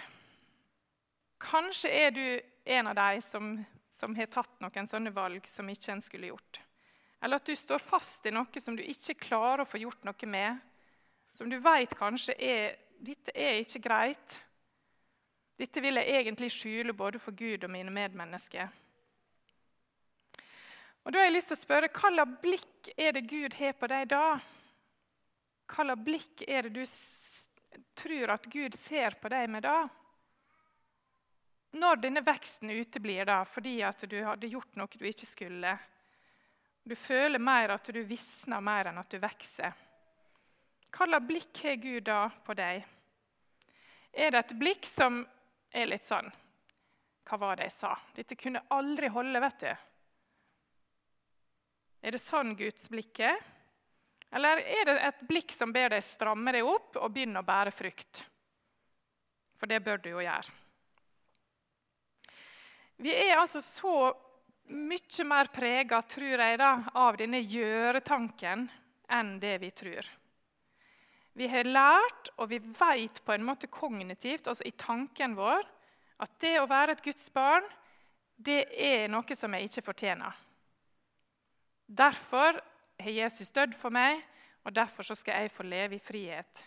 Kanskje 1.40 1.90
er 1.90 2.12
du 2.12 2.26
en 2.64 2.86
av 2.86 2.94
de 2.94 3.20
som, 3.22 3.56
som 3.90 4.14
har 4.16 4.30
tatt 4.32 4.60
noen 4.64 4.88
sånne 4.88 5.12
valg 5.14 5.48
som 5.48 5.68
ikke 5.68 5.92
en 5.92 6.04
skulle 6.04 6.30
gjort. 6.32 6.60
Eller 7.24 7.40
at 7.40 7.48
du 7.48 7.56
står 7.56 7.80
fast 7.80 8.26
i 8.26 8.32
noe 8.34 8.60
som 8.60 8.76
du 8.76 8.82
ikke 8.84 9.16
klarer 9.28 9.64
å 9.64 9.68
få 9.68 9.80
gjort 9.80 10.04
noe 10.04 10.28
med. 10.28 10.58
Som 11.32 11.50
du 11.50 11.56
vet 11.62 11.94
kanskje 11.98 12.36
er 12.38 12.74
dette 13.04 13.32
er 13.34 13.60
ikke 13.60 13.82
greit. 13.84 14.38
Dette 15.58 15.82
vil 15.82 16.00
jeg 16.00 16.16
egentlig 16.20 16.50
skjule 16.52 16.96
både 16.96 17.20
for 17.22 17.36
Gud 17.36 17.64
og 17.64 17.72
mine 17.72 17.92
medmennesker. 17.94 18.68
Og 21.04 21.12
da 21.12 21.20
har 21.20 21.28
jeg 21.28 21.36
lyst 21.36 21.52
til 21.52 21.58
å 21.58 21.60
spørre, 21.60 21.90
Hva 21.92 22.10
slags 22.10 22.40
blikk 22.42 22.92
er 22.96 23.12
det 23.12 23.26
Gud 23.28 23.56
har 23.58 23.74
på 23.76 23.90
deg 23.92 24.08
da? 24.08 24.38
Hva 25.68 25.84
slags 25.84 26.04
blikk 26.06 26.44
er 26.48 26.68
det 26.68 26.72
du 26.78 26.84
tror 27.98 28.34
at 28.34 28.48
Gud 28.50 28.76
ser 28.78 29.16
på 29.20 29.32
deg 29.32 29.50
med 29.52 29.66
da? 29.68 29.84
Når 31.74 31.98
denne 31.98 32.22
veksten 32.22 32.70
uteblir 32.70 33.26
da, 33.26 33.40
fordi 33.44 33.80
at 33.82 34.04
du 34.06 34.20
hadde 34.22 34.50
gjort 34.52 34.76
noe 34.78 34.94
du 34.94 35.06
ikke 35.08 35.26
skulle, 35.26 35.72
du 36.84 36.94
føler 36.94 37.42
mer 37.42 37.74
at 37.74 37.88
du 37.90 38.02
visner 38.06 38.62
mer 38.62 38.90
enn 38.90 39.00
at 39.00 39.10
du 39.10 39.18
vokser, 39.18 39.72
hva 40.94 41.08
slags 41.08 41.26
blikk 41.26 41.62
har 41.64 41.80
Gud 41.82 42.04
da 42.06 42.20
på 42.46 42.54
deg? 42.54 42.84
Er 44.14 44.30
det 44.30 44.44
et 44.44 44.54
blikk 44.60 44.86
som 44.86 45.24
er 45.74 45.88
litt 45.90 46.04
sånn 46.06 46.28
Hva 47.26 47.38
var 47.40 47.56
det 47.58 47.66
jeg 47.66 47.74
sa? 47.74 47.94
Dette 48.14 48.36
kunne 48.38 48.62
aldri 48.76 49.08
holde, 49.10 49.40
vet 49.42 49.64
du. 49.64 49.72
Er 52.04 52.14
det 52.14 52.20
sånn 52.22 52.52
Guds 52.54 52.86
blikk 52.92 53.24
er? 53.24 53.40
Eller 54.30 54.60
er 54.60 54.86
det 54.86 54.98
et 55.08 55.24
blikk 55.26 55.54
som 55.56 55.72
ber 55.72 55.96
deg 55.96 56.04
stramme 56.04 56.52
deg 56.54 56.68
opp 56.68 57.00
og 57.00 57.10
begynne 57.10 57.40
å 57.40 57.48
bære 57.48 57.72
frukt? 57.74 58.22
For 59.58 59.66
det 59.70 59.80
bør 59.82 60.04
du 60.04 60.12
jo 60.12 60.22
gjøre. 60.22 60.63
Vi 63.04 63.12
er 63.12 63.36
altså 63.36 63.60
så 63.60 63.96
mye 64.72 65.24
mer 65.28 65.50
prega, 65.52 65.98
tror 66.08 66.40
jeg, 66.40 66.56
da, 66.56 66.70
av 66.96 67.18
denne 67.20 67.42
gjøre-tanken 67.42 68.62
enn 69.12 69.32
det 69.42 69.58
vi 69.60 69.68
tror. 69.76 70.06
Vi 71.36 71.48
har 71.50 71.68
lært, 71.68 72.30
og 72.38 72.48
vi 72.48 72.62
vet 72.62 73.20
på 73.26 73.34
en 73.34 73.44
måte 73.44 73.68
kognitivt, 73.68 74.48
altså 74.48 74.64
i 74.64 74.72
tanken 74.78 75.34
vår, 75.36 75.66
at 76.24 76.36
det 76.40 76.54
å 76.60 76.68
være 76.70 76.94
et 76.94 77.02
Guds 77.04 77.26
barn, 77.34 77.66
det 78.36 78.62
er 78.72 79.10
noe 79.12 79.36
som 79.36 79.52
jeg 79.52 79.68
ikke 79.68 79.84
fortjener. 79.90 80.38
Derfor 81.84 82.56
har 83.02 83.18
Jesus 83.18 83.52
dødd 83.52 83.76
for 83.76 83.92
meg, 83.92 84.22
og 84.64 84.72
derfor 84.72 85.04
skal 85.12 85.42
jeg 85.42 85.52
få 85.52 85.66
leve 85.68 85.98
i 85.98 86.02
frihet. 86.02 86.64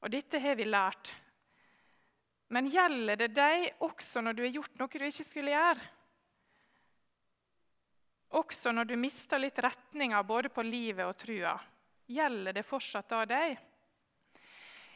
Og 0.00 0.08
Dette 0.16 0.40
har 0.40 0.56
vi 0.56 0.64
lært 0.64 1.12
men 2.52 2.68
gjelder 2.70 3.16
det 3.24 3.30
deg 3.36 3.66
også 3.84 4.22
når 4.24 4.36
du 4.36 4.42
har 4.44 4.56
gjort 4.58 4.80
noe 4.80 5.00
du 5.00 5.06
ikke 5.06 5.26
skulle 5.26 5.54
gjøre? 5.54 5.90
Også 8.34 8.72
når 8.74 8.88
du 8.90 8.96
mister 8.98 9.40
litt 9.40 9.60
retninga 9.62 10.22
både 10.26 10.50
på 10.50 10.64
livet 10.66 11.06
og 11.06 11.16
trua. 11.16 11.54
Gjelder 12.10 12.56
det 12.56 12.66
fortsatt 12.66 13.08
da 13.08 13.22
deg? 13.28 13.54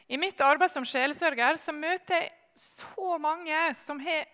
I 0.09 0.17
mitt 0.17 0.41
arbeid 0.41 0.71
som 0.73 0.85
sjelesørger 0.85 1.57
så 1.61 1.73
møter 1.73 2.23
jeg 2.23 2.33
så 2.59 3.15
mange 3.21 3.55
som 3.77 4.01
har 4.03 4.27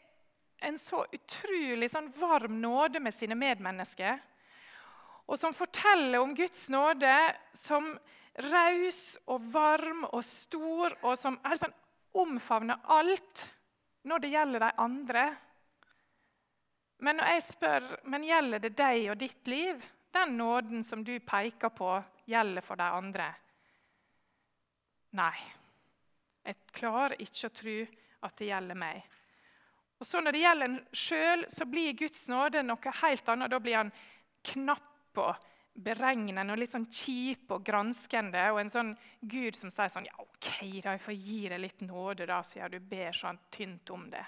en 0.65 0.77
så 0.79 1.03
utrolig 1.13 1.89
sånn 1.91 2.07
varm 2.15 2.57
nåde 2.61 3.01
med 3.03 3.13
sine 3.13 3.37
medmennesker. 3.37 4.17
Og 5.29 5.39
som 5.41 5.53
forteller 5.53 6.21
om 6.21 6.33
Guds 6.37 6.67
nåde 6.73 7.13
som 7.53 7.91
raus 8.51 9.01
og 9.31 9.45
varm 9.53 10.05
og 10.11 10.23
stor, 10.25 10.95
og 11.03 11.17
som 11.19 11.37
helt 11.45 11.61
sånn 11.61 11.75
omfavner 12.21 12.83
alt 12.95 13.45
når 14.05 14.21
det 14.23 14.31
gjelder 14.33 14.65
de 14.65 14.71
andre. 14.81 15.25
Men 17.05 17.19
når 17.19 17.33
jeg 17.33 17.45
spør 17.49 17.87
men 18.11 18.27
gjelder 18.27 18.63
det 18.63 18.73
deg 18.77 19.09
og 19.11 19.19
ditt 19.19 19.51
liv, 19.51 19.81
den 20.15 20.37
nåden 20.39 20.83
som 20.87 21.03
du 21.03 21.17
peker 21.19 21.73
på, 21.75 21.91
gjelder 22.29 22.63
for 22.65 22.79
de 22.79 22.87
andre? 22.99 23.27
Nei, 25.15 25.35
jeg 26.45 26.61
klarer 26.75 27.19
ikke 27.21 27.49
å 27.49 27.55
tro 27.55 27.75
at 28.25 28.37
det 28.39 28.49
gjelder 28.49 28.79
meg. 28.79 29.03
Og 29.99 30.07
så 30.07 30.21
Når 30.21 30.31
det 30.35 30.41
gjelder 30.43 30.69
en 30.69 30.79
sjøl, 30.91 31.45
så 31.47 31.65
blir 31.65 31.95
Guds 31.95 32.27
nåde 32.27 32.63
noe 32.63 32.95
helt 33.01 33.29
annet. 33.31 33.51
Da 33.51 33.59
blir 33.63 33.77
han 33.79 33.91
knapp 34.45 35.21
og 35.23 35.45
beregnende 35.75 36.53
og 36.53 36.59
litt 36.59 36.71
sånn 36.71 36.87
kjip 36.87 37.51
og 37.51 37.63
granskende. 37.67 38.47
Og 38.53 38.61
en 38.61 38.71
sånn 38.71 38.91
Gud 39.21 39.57
som 39.57 39.73
sier 39.73 39.91
sånn 39.91 40.07
Ja, 40.07 40.15
OK, 40.23 40.49
da, 40.81 40.95
jeg 40.95 41.03
får 41.03 41.17
gi 41.19 41.39
deg 41.51 41.61
litt 41.61 41.85
nåde, 41.85 42.27
da, 42.29 42.41
siden 42.45 42.75
du 42.75 42.79
ber 42.79 43.15
sånn 43.15 43.39
tynt 43.53 43.91
om 43.95 44.07
det. 44.13 44.25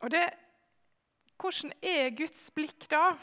Og 0.00 0.12
det, 0.12 0.24
Hvordan 1.40 1.72
er 1.80 2.10
Guds 2.12 2.50
blikk 2.52 2.84
da? 2.92 3.14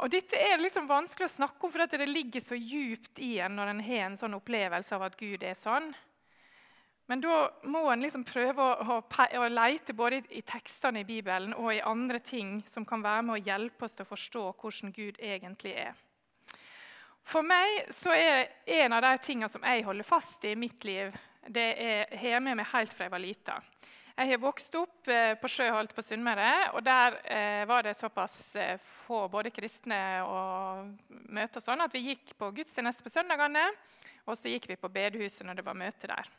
Og 0.00 0.12
Dette 0.12 0.38
er 0.38 0.60
liksom 0.60 0.86
vanskelig 0.88 1.26
å 1.26 1.32
snakke 1.32 1.66
om, 1.66 1.72
for 1.72 1.84
det 1.84 2.06
ligger 2.08 2.40
så 2.40 2.56
djupt 2.56 3.18
i 3.20 3.34
en 3.42 3.58
når 3.58 3.72
en 3.74 3.82
har 3.84 4.04
en 4.06 4.16
sånn 4.16 4.36
opplevelse 4.38 4.94
av 4.96 5.08
at 5.10 5.18
Gud 5.20 5.42
er 5.44 5.58
sånn. 5.58 5.90
Men 7.10 7.22
da 7.24 7.36
må 7.66 7.82
en 7.90 8.04
liksom 8.04 8.22
prøve 8.22 8.62
å, 8.62 8.98
å, 9.02 9.22
å 9.42 9.46
lete 9.50 9.96
både 9.98 10.20
i, 10.30 10.44
tekstene 10.46 11.02
i 11.02 11.08
Bibelen 11.08 11.56
og 11.58 11.72
i 11.74 11.82
andre 11.82 12.20
ting 12.22 12.60
som 12.70 12.84
kan 12.86 13.02
være 13.02 13.24
med 13.26 13.34
å 13.34 13.46
hjelpe 13.48 13.86
oss 13.86 13.96
til 13.98 14.06
å 14.06 14.10
forstå 14.12 14.42
hvordan 14.60 14.92
Gud 14.94 15.18
egentlig 15.18 15.72
er. 15.88 15.96
For 17.26 17.42
meg 17.42 17.90
så 17.92 18.14
er 18.14 18.52
en 18.78 18.94
av 18.94 19.02
de 19.02 19.10
tingene 19.26 19.50
som 19.50 19.66
jeg 19.66 19.82
holder 19.88 20.06
fast 20.06 20.46
i 20.46 20.52
i 20.54 20.58
mitt 20.58 20.86
liv, 20.86 21.10
det 21.50 21.66
er, 21.82 22.04
har 22.14 22.36
jeg 22.36 22.44
med 22.46 22.60
meg 22.60 22.70
helt 22.70 22.94
fra 22.94 23.08
jeg 23.08 23.12
var 23.12 23.22
lita. 23.22 23.56
Jeg 24.20 24.30
har 24.30 24.40
vokst 24.42 24.74
opp 24.76 25.08
eh, 25.10 25.32
på 25.40 25.48
Sjøholt 25.48 25.94
på 25.96 26.02
Sunnmøre, 26.04 26.50
og 26.76 26.84
der 26.84 27.16
eh, 27.24 27.62
var 27.66 27.86
det 27.86 27.96
såpass 27.96 28.36
eh, 28.60 28.74
få 28.82 29.24
både 29.32 29.50
kristne 29.54 29.98
og 30.26 31.16
møter 31.32 31.58
og 31.58 31.64
sånn 31.64 31.82
at 31.82 31.94
vi 31.96 32.04
gikk 32.10 32.36
på 32.38 32.50
gudstjeneste 32.58 33.02
på 33.06 33.12
søndagene, 33.14 33.64
og 34.28 34.38
så 34.38 34.52
gikk 34.52 34.68
vi 34.70 34.78
på 34.78 34.92
bedehuset 34.92 35.48
når 35.48 35.58
det 35.58 35.66
var 35.66 35.78
møte 35.80 36.10
der. 36.10 36.30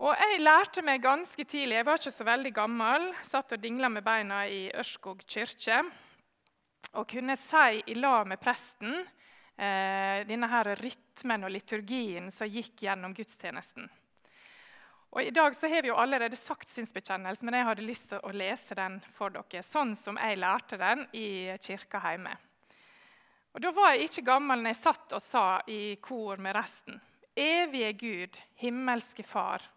Og 0.00 0.16
jeg 0.16 0.40
lærte 0.40 0.80
meg 0.80 1.02
ganske 1.04 1.44
tidlig, 1.44 1.76
jeg 1.76 1.84
var 1.84 1.98
ikke 2.00 2.12
så 2.14 2.24
veldig 2.24 2.50
gammel, 2.56 3.02
satt 3.20 3.52
og 3.52 3.60
dingla 3.60 3.90
med 3.92 4.00
beina 4.00 4.46
i 4.48 4.62
Ørskog 4.72 5.20
kirke, 5.28 5.82
og 6.96 7.04
kunne 7.10 7.34
si 7.36 7.82
i 7.84 7.96
lag 7.98 8.24
med 8.30 8.40
presten 8.40 8.94
eh, 8.96 10.22
denne 10.24 10.48
her 10.48 10.70
rytmen 10.80 11.44
og 11.44 11.52
liturgien 11.52 12.30
som 12.32 12.48
gikk 12.48 12.86
gjennom 12.86 13.12
gudstjenesten. 13.12 13.90
Og 15.10 15.20
I 15.26 15.34
dag 15.36 15.52
så 15.58 15.68
har 15.68 15.84
vi 15.84 15.90
jo 15.90 15.98
allerede 16.00 16.38
sagt 16.38 16.72
synsbekjennelse, 16.72 17.44
men 17.44 17.58
jeg 17.58 17.66
hadde 17.68 17.84
lyst 17.84 18.08
til 18.14 18.24
å 18.24 18.32
lese 18.32 18.78
den 18.78 18.96
for 19.12 19.34
dere, 19.34 19.60
sånn 19.66 19.92
som 19.98 20.16
jeg 20.16 20.38
lærte 20.40 20.78
den 20.80 21.02
i 21.12 21.58
kirka 21.60 22.00
hjemme. 22.06 22.32
Og 23.52 23.60
Da 23.60 23.74
var 23.76 23.92
jeg 23.92 24.08
ikke 24.08 24.24
gammel 24.30 24.62
når 24.62 24.72
jeg 24.72 24.80
satt 24.80 25.12
og 25.18 25.22
sa 25.26 25.44
i 25.68 25.98
kor 26.00 26.40
med 26.40 26.56
resten. 26.56 26.96
Evige 27.36 27.92
Gud, 28.00 28.40
himmelske 28.64 29.26
Far. 29.28 29.68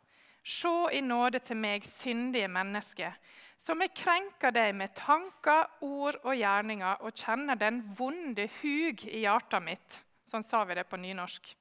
Se 0.44 0.72
i 0.92 1.00
nåde 1.02 1.40
til 1.40 1.58
meg, 1.58 1.86
syndige 1.88 2.50
menneske, 2.52 3.14
som 3.58 3.80
jeg 3.80 3.94
krenker 3.96 4.52
deg 4.52 4.74
med 4.76 4.92
tanker, 4.98 5.70
ord 5.88 6.18
og 6.26 6.36
gjerninger, 6.36 7.00
og 7.00 7.16
kjenner 7.16 7.56
den 7.56 7.80
vonde 7.96 8.50
hug 8.60 9.06
i 9.08 9.24
hjertet 9.24 9.64
mitt. 9.64 10.00
Sånn 10.28 10.44
sa 10.44 10.66
vi 10.68 10.76
det 10.76 10.84
på 10.90 11.00
nynorsk. 11.00 11.54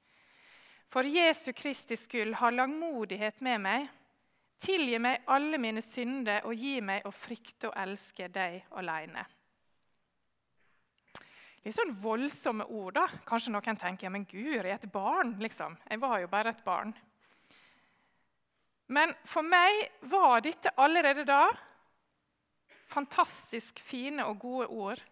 For 0.91 1.07
Jesu 1.07 1.53
Kristi 1.55 1.95
skyld, 1.97 2.35
ha 2.41 2.49
langmodighet 2.51 3.39
med 3.45 3.63
meg. 3.63 3.87
Tilgi 4.63 4.99
meg 5.01 5.23
alle 5.31 5.57
mine 5.59 5.81
synder 5.83 6.43
og 6.47 6.59
gi 6.59 6.75
meg 6.83 7.07
å 7.07 7.11
frykte 7.11 7.71
og 7.71 7.79
elske 7.79 8.27
deg 8.31 8.67
alene. 8.77 9.23
Litt 11.63 11.75
sånn 11.77 11.95
voldsomme 11.95 12.67
ord. 12.67 12.99
da. 12.99 13.07
Kanskje 13.25 13.55
noen 13.55 13.79
tenker 13.79 14.09
ja, 14.09 14.11
men 14.11 14.27
Guri, 14.27 14.69
et 14.69 14.91
barn. 14.91 15.37
liksom. 15.39 15.77
Jeg 15.89 15.99
var 16.03 16.19
jo 16.19 16.27
bare 16.27 16.51
et 16.51 16.63
barn. 16.63 16.93
Men 18.87 19.13
for 19.25 19.45
meg 19.47 19.87
var 20.11 20.41
dette 20.43 20.73
allerede 20.77 21.23
da 21.27 21.45
fantastisk 22.93 23.79
fine 23.83 24.25
og 24.27 24.39
gode 24.41 24.67
ord. 24.67 25.03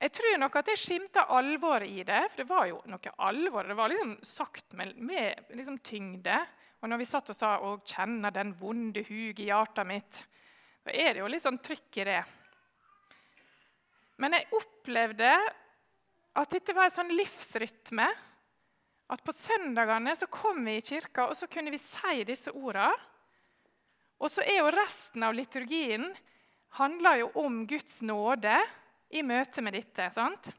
Jeg 0.00 0.12
tror 0.16 0.38
nok 0.40 0.54
at 0.56 0.70
jeg 0.72 0.80
skimta 0.80 1.26
alvoret 1.36 1.90
i 1.90 2.04
det, 2.08 2.22
for 2.30 2.40
det 2.40 2.48
var 2.48 2.68
jo 2.70 2.78
noe 2.88 3.14
alvor. 3.26 3.66
Det 3.68 3.76
var 3.76 3.92
liksom 3.92 4.14
sagt 4.24 4.76
med, 4.78 4.94
med 4.96 5.52
liksom 5.56 5.78
tyngde. 5.84 6.38
Og 6.80 6.88
når 6.88 7.02
vi 7.02 7.08
satt 7.08 7.28
og 7.28 7.36
sa 7.36 7.58
'Å, 7.58 7.80
kjenner 7.84 8.32
den 8.32 8.54
vonde 8.56 9.02
hug 9.04 9.40
i 9.40 9.50
hjertet 9.50 9.86
mitt', 9.86 10.24
da 10.84 10.92
er 10.92 11.12
det 11.12 11.20
jo 11.20 11.28
litt 11.28 11.44
sånn 11.44 11.60
trykk 11.60 11.98
i 12.00 12.04
det. 12.08 12.22
Men 14.16 14.32
jeg 14.32 14.48
opplevde 14.56 15.32
at 16.36 16.50
dette 16.50 16.72
var 16.72 16.88
en 16.88 16.96
sånn 16.96 17.12
livsrytme 17.12 18.08
at 19.10 19.22
på 19.26 19.34
søndagene 19.34 20.14
så 20.16 20.28
kom 20.30 20.62
vi 20.66 20.76
i 20.78 20.84
kirka 20.84 21.26
og 21.30 21.36
så 21.38 21.48
kunne 21.50 21.72
vi 21.74 21.80
si 21.82 22.22
disse 22.28 22.52
ordene. 22.54 22.94
Og 24.20 24.28
så 24.28 24.44
er 24.44 24.60
jo 24.60 24.72
resten 24.74 25.24
av 25.24 25.34
liturgien 25.34 26.04
handler 26.76 27.22
jo 27.22 27.30
om 27.40 27.62
Guds 27.66 28.00
nåde 28.04 28.58
i 29.10 29.22
møte 29.26 29.62
med 29.64 29.74
dette. 29.74 30.10
sant? 30.12 30.50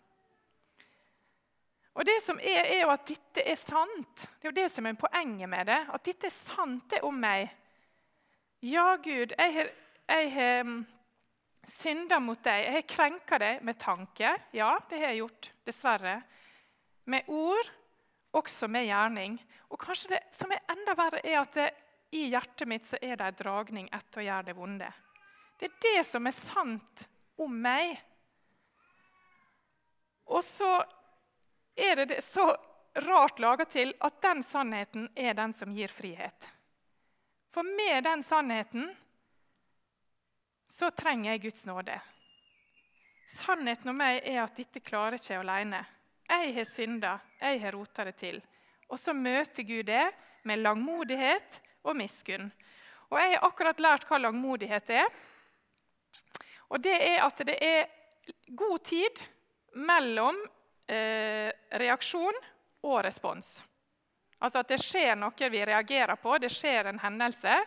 Og 1.93 2.07
det 2.07 2.17
som 2.23 2.39
er, 2.39 2.63
er 2.65 2.79
jo 2.81 2.91
at 2.93 3.05
dette 3.07 3.43
er 3.45 3.59
sant. 3.59 4.25
Det 4.39 4.47
er 4.47 4.51
jo 4.51 4.59
det 4.61 4.69
som 4.71 4.87
er 4.87 4.99
poenget 4.99 5.51
med 5.51 5.67
det. 5.69 5.79
At 5.91 6.03
dette 6.07 6.27
er 6.27 6.35
sant, 6.35 6.87
det 6.89 6.99
er 6.99 7.07
om 7.07 7.19
meg. 7.19 7.51
Ja, 8.65 8.95
Gud, 9.01 9.35
jeg 9.37 9.53
har, 9.55 9.71
jeg 10.09 10.65
mm, 10.65 10.79
synda 11.67 12.19
mot 12.23 12.41
deg. 12.43 12.65
Jeg 12.65 12.77
har 12.77 12.87
krenka 12.95 13.39
deg 13.41 13.63
med 13.67 13.79
tanke. 13.79 14.33
Ja, 14.55 14.73
det 14.89 15.01
har 15.01 15.13
jeg 15.13 15.23
gjort, 15.23 15.51
dessverre. 15.67 16.15
Med 17.11 17.29
ord 17.31 17.71
også 18.37 18.67
med 18.71 18.87
gjerning. 18.87 19.37
Og 19.71 19.79
kanskje 19.81 20.15
det 20.15 20.21
som 20.35 20.51
er 20.51 20.63
enda 20.71 20.95
verre, 20.97 21.21
er 21.23 21.41
at 21.41 21.57
det, 21.57 21.69
i 22.11 22.25
hjertet 22.27 22.67
mitt 22.67 22.87
så 22.87 22.99
er 22.99 23.15
det 23.15 23.27
en 23.29 23.37
dragning 23.39 23.85
etter 23.95 24.19
å 24.19 24.25
gjøre 24.25 24.47
det 24.49 24.55
vonde. 24.57 24.89
Det 25.59 25.69
er 25.69 25.77
det 25.85 26.01
som 26.07 26.27
er 26.27 26.35
sant 26.35 27.05
om 27.39 27.53
meg. 27.63 27.93
Og 30.31 30.43
så 30.43 30.73
er 31.75 32.03
det 32.03 32.19
så 32.25 32.49
rart 33.05 33.39
laga 33.39 33.65
til 33.65 33.93
at 34.03 34.19
den 34.23 34.43
sannheten 34.43 35.07
er 35.15 35.37
den 35.37 35.53
som 35.55 35.71
gir 35.71 35.91
frihet. 35.91 36.49
For 37.51 37.63
med 37.67 38.03
den 38.03 38.23
sannheten 38.23 38.89
så 40.71 40.91
trenger 40.95 41.33
jeg 41.33 41.43
Guds 41.47 41.65
nåde. 41.67 41.97
Sannheten 43.27 43.91
om 43.91 43.99
meg 43.99 44.21
er 44.27 44.41
at 44.43 44.55
dette 44.55 44.83
klarer 44.83 45.19
ikke 45.19 45.33
jeg 45.33 45.43
alene. 45.43 45.81
Jeg 46.27 46.53
har 46.55 46.67
synda, 46.67 47.11
jeg 47.41 47.61
har 47.63 47.75
rota 47.75 48.05
det 48.05 48.15
til. 48.19 48.39
Og 48.91 48.99
så 48.99 49.13
møter 49.13 49.65
Gud 49.65 49.87
det 49.87 50.05
med 50.47 50.61
langmodighet 50.61 51.59
og 51.83 51.97
miskunn. 51.97 52.51
Og 53.11 53.19
Jeg 53.19 53.35
har 53.35 53.47
akkurat 53.47 53.79
lært 53.79 54.07
hva 54.07 54.17
langmodighet 54.17 54.89
er. 54.89 55.09
Og 56.69 56.79
Det 56.81 56.95
er 56.95 57.25
at 57.25 57.43
det 57.45 57.57
er 57.59 57.89
god 58.47 58.79
tid 58.79 59.23
mellom 59.75 60.37
eh, 60.87 61.51
reaksjon 61.71 62.37
og 62.83 63.03
respons. 63.03 63.61
Altså 64.41 64.61
at 64.63 64.71
det 64.71 64.79
skjer 64.81 65.15
noe 65.15 65.49
vi 65.53 65.65
reagerer 65.65 66.15
på, 66.15 66.37
det 66.37 66.49
skjer 66.49 66.89
en 66.89 66.99
hendelse. 66.99 67.59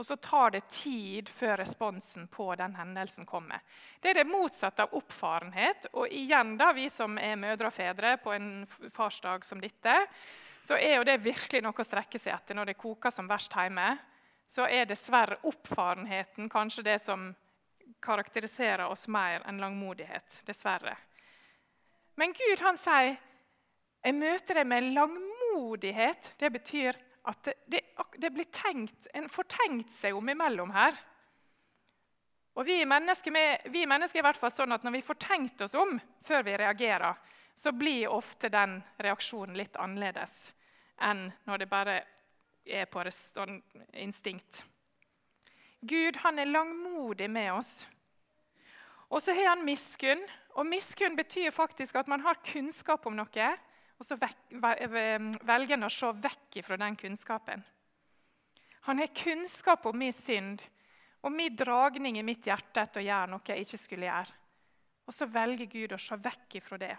Og 0.00 0.06
så 0.06 0.16
tar 0.16 0.54
det 0.54 0.62
tid 0.72 1.28
før 1.28 1.58
responsen 1.60 2.24
på 2.32 2.46
den 2.56 2.72
hendelsen 2.72 3.26
kommer. 3.28 3.60
Det 4.00 4.14
er 4.14 4.22
det 4.22 4.30
motsatte 4.30 4.86
av 4.86 4.94
oppfarenhet. 4.96 5.90
Og 5.92 6.08
igjen, 6.08 6.54
da, 6.56 6.70
vi 6.72 6.86
som 6.88 7.18
er 7.20 7.36
mødre 7.36 7.68
og 7.68 7.74
fedre 7.76 8.14
på 8.22 8.32
en 8.32 8.48
farsdag 8.64 9.44
som 9.44 9.60
dette, 9.60 9.98
så 10.64 10.78
er 10.80 10.94
jo 10.94 11.04
det 11.04 11.18
virkelig 11.20 11.60
noe 11.66 11.76
å 11.76 11.84
strekke 11.84 12.16
seg 12.16 12.32
etter 12.32 12.56
når 12.56 12.70
det 12.70 12.78
koker 12.80 13.12
som 13.12 13.28
verst 13.28 13.52
hjemme. 13.52 13.90
Så 14.48 14.64
er 14.72 14.88
dessverre 14.88 15.36
oppfarenheten 15.52 16.48
kanskje 16.48 16.86
det 16.88 16.96
som 17.04 17.28
karakteriserer 18.00 18.86
oss 18.88 19.04
mer 19.12 19.44
enn 19.44 19.60
langmodighet. 19.60 20.40
Dessverre. 20.48 20.96
Men 22.16 22.32
Gud 22.32 22.64
han 22.64 22.80
sier, 22.80 23.20
'Jeg 24.00 24.14
møter 24.14 24.54
deg 24.54 24.66
med 24.66 24.94
langmodighet'. 24.96 26.32
Det 26.38 26.52
betyr 26.52 26.96
at 27.22 27.50
det, 27.66 27.80
det, 28.16 28.30
blir 28.30 28.48
tenkt, 28.54 29.08
en 29.14 29.28
får 29.28 29.48
tenkt 29.52 29.92
seg 29.92 30.16
om 30.16 30.28
imellom 30.28 30.72
her. 30.72 30.96
Og 32.58 32.66
vi 32.66 32.80
mennesker, 32.88 33.34
vi 33.70 33.84
mennesker 33.86 34.18
er 34.18 34.24
i 34.24 34.28
hvert 34.28 34.40
fall 34.40 34.52
sånn 34.52 34.74
at 34.74 34.82
Når 34.84 34.96
vi 34.98 35.04
får 35.06 35.18
tenkt 35.22 35.60
oss 35.64 35.76
om 35.78 35.94
før 36.26 36.42
vi 36.48 36.56
reagerer, 36.58 37.20
så 37.54 37.72
blir 37.76 38.08
ofte 38.10 38.48
den 38.50 38.80
reaksjonen 38.98 39.58
litt 39.58 39.76
annerledes 39.76 40.52
enn 41.00 41.30
når 41.48 41.62
det 41.62 41.68
bare 41.70 41.94
er 42.64 42.88
på 42.90 43.02
sånn 43.12 43.60
instinkt. 43.96 44.62
Gud 45.80 46.18
han 46.20 46.38
er 46.38 46.50
langmodig 46.50 47.30
med 47.32 47.54
oss. 47.54 47.88
Og 49.08 49.22
så 49.24 49.32
har 49.34 49.54
han 49.54 49.64
miskunn. 49.64 50.20
Og 50.58 50.66
miskunn 50.68 51.16
betyr 51.16 51.50
faktisk 51.54 51.96
at 51.96 52.08
man 52.10 52.20
har 52.20 52.40
kunnskap 52.44 53.06
om 53.08 53.16
noe, 53.16 53.48
og 54.00 54.06
så 54.06 54.16
velger 54.16 55.74
han 55.74 55.84
å 55.84 55.92
se 55.92 56.08
vekk 56.24 56.62
fra 56.64 56.78
den 56.80 56.96
kunnskapen. 56.96 57.62
Han 58.88 58.98
har 58.98 59.12
kunnskap 59.12 59.84
om 59.86 59.98
min 60.00 60.14
synd 60.16 60.62
og 61.20 61.34
min 61.34 61.56
dragning 61.56 62.16
i 62.16 62.24
mitt 62.24 62.46
hjerte 62.48 62.80
etter 62.80 63.02
å 63.02 63.04
gjøre 63.04 63.28
noe 63.34 63.52
jeg 63.52 63.66
ikke 63.66 63.80
skulle 63.82 64.08
gjøre. 64.08 64.38
Og 65.04 65.12
så 65.12 65.28
velger 65.28 65.68
Gud 65.68 65.92
å 65.92 66.00
se 66.00 66.16
vekk 66.16 66.56
ifra 66.62 66.78
det. 66.80 66.94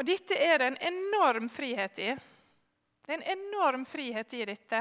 Og 0.00 0.06
dette 0.06 0.38
er 0.38 0.62
det 0.62 0.70
en 0.70 0.80
enorm 0.94 1.50
frihet 1.52 2.00
i. 2.00 2.14
Det 3.04 3.12
er 3.12 3.18
en 3.18 3.28
enorm 3.36 3.84
frihet 3.84 4.32
i 4.38 4.46
dette. 4.48 4.80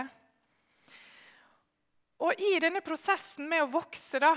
Og 2.24 2.40
i 2.40 2.56
denne 2.64 2.80
prosessen 2.86 3.48
med 3.52 3.66
å 3.66 3.72
vokse, 3.74 4.20
da, 4.22 4.32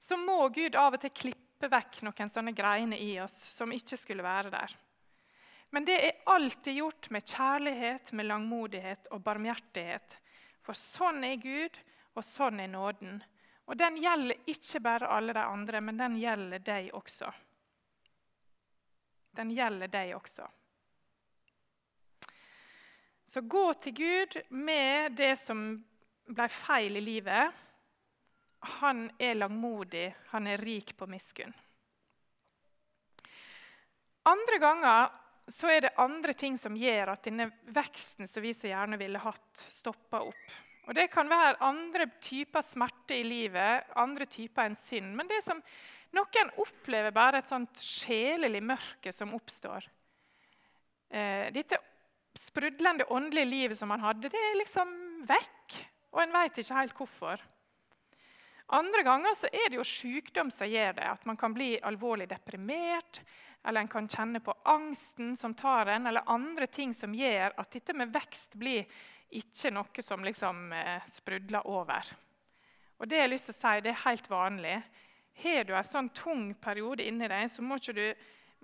så 0.00 0.16
må 0.16 0.46
Gud 0.54 0.76
av 0.78 0.96
og 0.96 1.04
til 1.04 1.12
klippe 1.12 1.49
vekk 1.68 2.00
noen 2.06 2.30
sånne 2.32 2.54
greiner 2.56 2.96
i 2.96 3.18
oss 3.20 3.36
som 3.52 3.72
ikke 3.74 3.98
skulle 4.00 4.24
være 4.24 4.52
der. 4.54 4.76
Men 5.70 5.84
det 5.86 5.98
er 6.02 6.22
alltid 6.32 6.80
gjort 6.80 7.10
med 7.10 7.26
kjærlighet, 7.28 8.12
med 8.12 8.26
langmodighet 8.26 9.10
og 9.14 9.22
barmhjertighet. 9.22 10.16
For 10.64 10.74
sånn 10.74 11.22
er 11.24 11.36
Gud, 11.42 11.76
og 12.16 12.24
sånn 12.26 12.60
er 12.64 12.72
nåden. 12.72 13.20
Og 13.70 13.78
den 13.78 14.00
gjelder 14.02 14.48
ikke 14.50 14.80
bare 14.82 15.12
alle 15.14 15.34
de 15.36 15.44
andre, 15.44 15.80
men 15.80 16.00
den 16.00 16.16
gjelder 16.18 16.64
deg 16.66 16.90
også. 16.96 17.30
Den 19.38 19.52
gjelder 19.54 19.92
deg 19.92 20.16
også. 20.16 20.48
Så 23.30 23.44
gå 23.46 23.66
til 23.78 23.94
Gud 23.94 24.40
med 24.50 25.14
det 25.14 25.36
som 25.38 25.62
ble 26.26 26.48
feil 26.50 26.98
i 26.98 27.04
livet. 27.04 27.54
Han 28.80 29.06
er 29.18 29.38
langmodig, 29.38 30.10
han 30.34 30.46
er 30.46 30.60
rik 30.60 30.92
på 30.96 31.08
miskunn. 31.08 31.52
Andre 34.28 34.58
ganger 34.60 35.08
så 35.50 35.70
er 35.72 35.86
det 35.86 35.96
andre 35.98 36.34
ting 36.36 36.58
som 36.60 36.76
gjør 36.76 37.14
at 37.14 37.24
denne 37.26 37.48
veksten 37.74 38.28
som 38.28 38.44
vi 38.44 38.52
så 38.54 38.68
gjerne 38.70 38.98
ville 39.00 39.22
hatt, 39.22 39.64
stopper 39.72 40.28
opp. 40.28 40.58
Og 40.88 40.94
Det 40.94 41.06
kan 41.12 41.28
være 41.30 41.60
andre 41.62 42.06
typer 42.22 42.64
smerte 42.66 43.16
i 43.20 43.24
livet, 43.26 43.90
andre 44.00 44.26
typer 44.26 44.66
enn 44.66 44.76
synd. 44.78 45.12
Men 45.16 45.28
det 45.30 45.40
som 45.44 45.60
noen 46.16 46.52
opplever 46.58 47.14
bare 47.14 47.40
et 47.40 47.48
sånt 47.48 47.78
sjelelig 47.82 48.62
mørke 48.66 49.12
som 49.14 49.34
oppstår. 49.36 49.86
Eh, 51.10 51.50
dette 51.54 51.78
sprudlende 52.38 53.06
åndelige 53.10 53.50
livet 53.50 53.78
som 53.78 53.90
man 53.90 54.02
hadde, 54.02 54.30
det 54.30 54.40
er 54.50 54.58
liksom 54.58 54.92
vekk. 55.28 55.78
Og 56.10 56.22
en 56.24 56.34
veit 56.34 56.58
ikke 56.58 56.78
helt 56.78 56.96
hvorfor. 56.98 57.42
Andre 58.72 59.02
ganger 59.02 59.34
er 59.50 59.70
det 59.70 59.80
jo 59.80 59.86
sykdom 59.86 60.50
som 60.54 60.68
gjør 60.70 60.92
det. 60.98 61.06
At 61.10 61.24
man 61.26 61.38
kan 61.38 61.54
bli 61.54 61.72
alvorlig 61.82 62.28
deprimert 62.30 63.22
eller 63.64 63.80
en 63.80 63.88
kan 63.88 64.08
kjenne 64.08 64.40
på 64.40 64.54
angsten 64.64 65.34
som 65.36 65.54
tar 65.54 65.86
en, 65.86 66.06
eller 66.06 66.28
andre 66.30 66.66
ting 66.66 66.94
som 66.94 67.14
gjør 67.14 67.52
at 67.60 67.72
dette 67.72 67.92
med 67.96 68.12
vekst 68.14 68.56
blir 68.60 68.86
ikke 69.36 69.72
noe 69.74 70.02
som 70.02 70.24
liksom 70.24 70.72
eh, 70.72 71.02
sprudler 71.06 71.66
over. 71.68 72.12
Og 72.98 73.08
Det 73.08 73.18
jeg 73.18 73.26
har 73.26 73.32
lyst 73.32 73.50
til 73.50 73.56
å 73.56 73.60
si, 73.60 73.74
det 73.84 73.92
er 73.92 74.04
helt 74.04 74.30
vanlig. 74.30 74.76
Har 75.42 75.64
du 75.64 75.74
en 75.76 75.86
sånn 75.86 76.10
tung 76.16 76.54
periode 76.60 77.06
inni 77.06 77.28
deg, 77.30 77.46
så 77.50 77.62
må 77.64 77.78
ikke 77.80 77.96
du, 77.96 78.06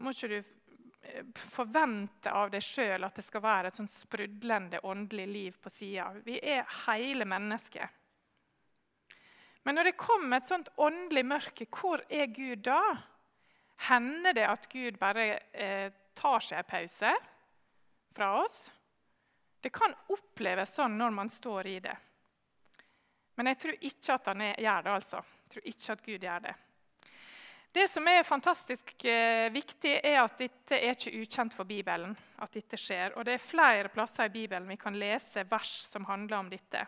må 0.02 0.12
ikke 0.12 0.32
du 0.32 0.38
eh, 0.38 1.22
forvente 1.40 2.32
av 2.32 2.50
deg 2.52 2.64
sjøl 2.64 3.06
at 3.06 3.20
det 3.20 3.24
skal 3.24 3.44
være 3.44 3.70
et 3.70 3.78
sånn 3.78 3.90
sprudlende 3.90 4.82
åndelig 4.84 5.28
liv 5.28 5.60
på 5.62 5.72
sida. 5.72 6.08
Vi 6.24 6.40
er 6.40 6.66
hele 6.86 7.28
mennesker. 7.28 7.92
Men 9.66 9.74
når 9.74 9.90
det 9.90 9.98
kommer 9.98 10.38
et 10.38 10.46
sånt 10.46 10.68
åndelig 10.78 11.24
mørke, 11.26 11.66
hvor 11.74 12.04
er 12.06 12.28
Gud 12.30 12.62
da? 12.68 12.80
Hender 13.88 14.36
det 14.36 14.44
at 14.46 14.68
Gud 14.70 14.98
bare 15.00 15.24
eh, 15.50 15.88
tar 16.14 16.44
seg 16.44 16.60
en 16.62 16.68
pause 16.70 17.14
fra 18.14 18.28
oss? 18.44 18.60
Det 19.58 19.72
kan 19.74 19.96
oppleves 20.14 20.76
sånn 20.78 20.94
når 20.94 21.16
man 21.16 21.32
står 21.32 21.66
i 21.66 21.80
det. 21.82 21.96
Men 23.36 23.50
jeg 23.50 23.58
tror 23.64 23.82
ikke 23.90 24.14
at 24.14 24.30
han 24.30 24.44
er, 24.46 24.62
gjør 24.62 24.86
det. 24.86 24.94
altså. 25.00 25.24
Jeg 25.42 25.50
tror 25.56 25.68
ikke 25.72 25.96
at 25.96 26.04
Gud 26.06 26.28
gjør 26.28 26.46
det. 26.46 26.54
Det 27.76 27.88
som 27.90 28.06
er 28.08 28.22
fantastisk 28.24 28.94
eh, 29.04 29.48
viktig, 29.52 29.96
er 29.98 30.20
at 30.22 30.38
dette 30.40 30.78
er 30.78 30.94
ikke 30.94 31.18
ukjent 31.18 31.58
for 31.58 31.68
Bibelen. 31.68 32.14
at 32.38 32.54
dette 32.54 32.78
skjer. 32.78 33.18
Og 33.18 33.24
Det 33.24 33.34
er 33.34 33.42
flere 33.50 33.90
plasser 33.90 34.30
i 34.30 34.32
Bibelen 34.38 34.68
vi 34.70 34.78
kan 34.78 34.94
lese 34.94 35.42
vers 35.50 35.74
som 35.90 36.06
handler 36.06 36.38
om 36.38 36.48
dette. 36.54 36.86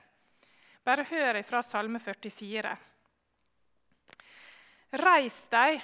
Bare 0.88 1.04
hør 1.04 1.36
ifra 1.36 1.60
Salme 1.60 2.00
44. 2.00 2.70
Reis 4.96 5.40
deg, 5.52 5.82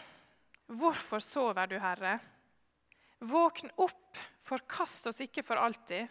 Hvorfor 0.72 1.20
sover 1.20 1.68
du, 1.68 1.74
Herre? 1.76 2.14
Våkn 3.20 3.68
opp, 3.84 4.16
forkast 4.40 5.10
oss 5.10 5.20
ikke 5.20 5.44
for 5.44 5.60
alltid. 5.60 6.08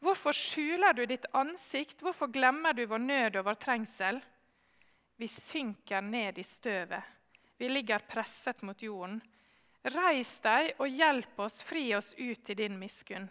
Hvorfor 0.00 0.32
skjuler 0.32 0.96
du 0.96 1.04
ditt 1.06 1.28
ansikt, 1.36 2.00
hvorfor 2.00 2.32
glemmer 2.32 2.72
du 2.72 2.86
vår 2.88 3.04
nød 3.04 3.36
og 3.36 3.50
vår 3.50 3.60
trengsel? 3.60 4.22
Vi 5.20 5.28
synker 5.28 6.00
ned 6.00 6.40
i 6.40 6.46
støvet, 6.46 7.04
vi 7.60 7.68
ligger 7.68 8.08
presset 8.08 8.64
mot 8.64 8.80
jorden. 8.80 9.20
Reis 9.92 10.38
deg 10.40 10.72
og 10.80 10.88
hjelp 10.88 11.44
oss, 11.44 11.60
fri 11.62 11.90
oss 12.00 12.14
ut 12.16 12.50
i 12.50 12.56
din 12.64 12.80
miskunn. 12.80 13.28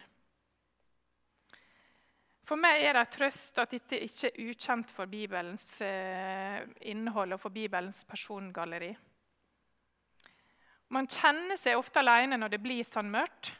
For 2.47 2.57
meg 2.59 2.81
er 2.81 2.97
det 2.97 3.05
en 3.05 3.13
trøst 3.13 3.59
at 3.61 3.73
dette 3.75 3.99
ikke 4.01 4.31
er 4.31 4.49
ukjent 4.49 4.91
for 4.91 5.09
Bibelens 5.09 5.65
eh, 5.85 6.61
innhold 6.89 7.35
og 7.35 7.41
for 7.43 7.53
Bibelens 7.53 8.01
persongalleri. 8.09 8.91
Man 10.91 11.07
kjenner 11.07 11.55
seg 11.59 11.79
ofte 11.79 12.01
alene 12.01 12.39
når 12.39 12.55
det 12.55 12.63
blir 12.63 12.83
sånn 12.83 13.11
mørkt. 13.13 13.53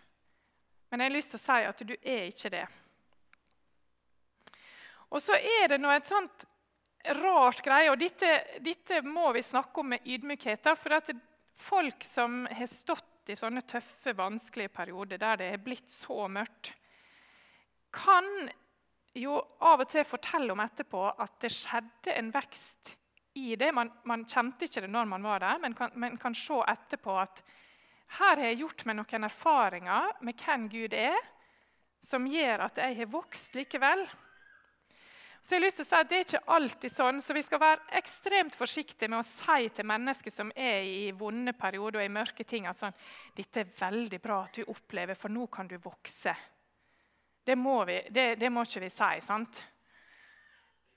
Men 0.91 1.00
jeg 1.00 1.12
har 1.12 1.15
lyst 1.15 1.32
til 1.32 1.39
å 1.39 1.44
si 1.46 1.67
at 1.70 1.84
du 1.88 1.94
er 1.96 2.26
ikke 2.28 2.52
det. 2.52 2.65
Og 5.12 5.22
så 5.24 5.38
er 5.38 5.70
det 5.72 5.80
noe 5.80 5.96
et 5.96 6.10
sånt 6.10 6.46
rart 7.22 7.62
greie, 7.65 7.89
og 7.91 8.00
dette, 8.00 8.60
dette 8.63 9.00
må 9.06 9.32
vi 9.36 9.44
snakke 9.44 9.82
om 9.82 9.94
med 9.94 10.06
ydmykhet. 10.08 10.67
For 10.80 10.98
at 10.98 11.13
folk 11.56 12.04
som 12.08 12.44
har 12.52 12.70
stått 12.70 13.32
i 13.32 13.38
sånne 13.39 13.63
tøffe, 13.67 14.15
vanskelige 14.17 14.74
perioder 14.74 15.22
der 15.22 15.39
det 15.39 15.50
er 15.54 15.63
blitt 15.63 15.91
så 15.91 16.26
mørkt, 16.32 16.74
kan 17.91 18.28
jo 19.19 19.36
av 19.67 19.84
og 19.84 19.89
til 19.91 20.08
fortelle 20.08 20.54
om 20.54 20.63
etterpå 20.63 21.04
at 21.12 21.38
det 21.43 21.52
skjedde 21.54 22.15
en 22.15 22.32
vekst 22.34 22.95
i 23.39 23.56
det. 23.60 23.71
Man, 23.76 23.91
man, 24.08 24.26
kjente 24.28 24.67
ikke 24.67 24.86
det 24.86 24.91
når 24.91 25.10
man 25.12 25.28
var 25.28 25.43
der, 25.43 25.60
men 25.63 25.76
kan, 25.76 25.91
men 26.00 26.17
kan 26.21 26.36
se 26.38 26.62
etterpå 26.71 27.17
at 27.21 27.43
her 28.19 28.36
har 28.36 28.50
jeg 28.50 28.60
gjort 28.63 28.84
meg 28.88 28.97
noen 29.00 29.28
erfaringer 29.28 30.17
med 30.28 30.41
hvem 30.43 30.67
Gud 30.71 30.95
er, 30.97 31.19
som 32.04 32.26
gjør 32.28 32.65
at 32.65 32.82
jeg 32.82 32.97
har 32.97 33.12
vokst 33.12 33.56
likevel. 33.56 34.04
Så 35.41 35.56
jeg 35.56 35.62
har 35.62 35.65
lyst 35.65 35.80
til 35.80 35.86
å 35.86 35.89
si 35.89 35.97
at 35.97 36.10
Det 36.10 36.17
er 36.17 36.26
ikke 36.26 36.54
alltid 36.54 36.93
sånn, 36.93 37.21
så 37.24 37.34
vi 37.34 37.41
skal 37.45 37.62
være 37.62 37.95
ekstremt 37.97 38.58
forsiktige 38.58 39.10
med 39.10 39.24
å 39.24 39.26
si 39.26 39.69
til 39.74 39.88
mennesker 39.89 40.34
som 40.34 40.52
er 40.54 40.86
i 40.86 41.08
vonde 41.17 41.56
perioder 41.58 42.02
og 42.02 42.06
i 42.06 42.13
mørke 42.13 42.45
ting, 42.45 42.67
at 42.69 42.78
sånn, 42.78 42.97
dette 43.38 43.63
er 43.63 43.78
veldig 43.80 44.19
bra 44.21 44.43
at 44.45 44.60
du 44.60 44.67
opplever, 44.69 45.17
for 45.17 45.34
nå 45.34 45.47
kan 45.50 45.71
du 45.71 45.80
vokse. 45.82 46.36
Det 47.43 47.56
må, 47.58 47.84
vi, 47.86 47.99
det, 48.10 48.36
det 48.39 48.49
må 48.54 48.63
ikke 48.65 48.84
vi 48.84 48.89
si. 48.93 49.13
sant? 49.25 49.63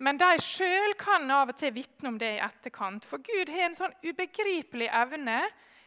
Men 0.05 0.19
de 0.21 0.31
sjøl 0.43 0.97
kan 0.99 1.31
av 1.31 1.53
og 1.53 1.59
til 1.59 1.73
vitne 1.73 2.11
om 2.11 2.19
det 2.21 2.35
i 2.37 2.43
etterkant. 2.45 3.07
For 3.09 3.23
Gud 3.25 3.53
har 3.53 3.69
en 3.69 3.79
sånn 3.79 3.95
ubegripelig 4.05 4.91
evne 4.93 5.39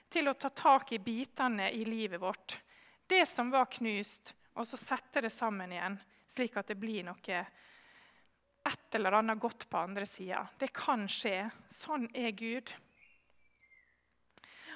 til 0.10 0.32
å 0.32 0.38
ta 0.40 0.50
tak 0.50 0.94
i 0.96 1.02
bitene 1.04 1.70
i 1.76 1.84
livet 1.86 2.22
vårt. 2.22 2.58
Det 3.08 3.26
som 3.28 3.52
var 3.52 3.70
knust, 3.72 4.34
og 4.58 4.66
så 4.68 4.80
sette 4.80 5.22
det 5.22 5.32
sammen 5.32 5.72
igjen, 5.72 5.98
slik 6.28 6.58
at 6.58 6.72
det 6.72 6.80
blir 6.80 7.06
noe 7.08 7.42
et 8.68 8.96
eller 8.96 9.20
annet 9.20 9.40
godt 9.40 9.68
på 9.70 9.80
andre 9.80 10.06
sida. 10.06 10.42
Det 10.60 10.72
kan 10.76 11.06
skje. 11.08 11.50
Sånn 11.72 12.08
er 12.16 12.34
Gud. 12.36 12.74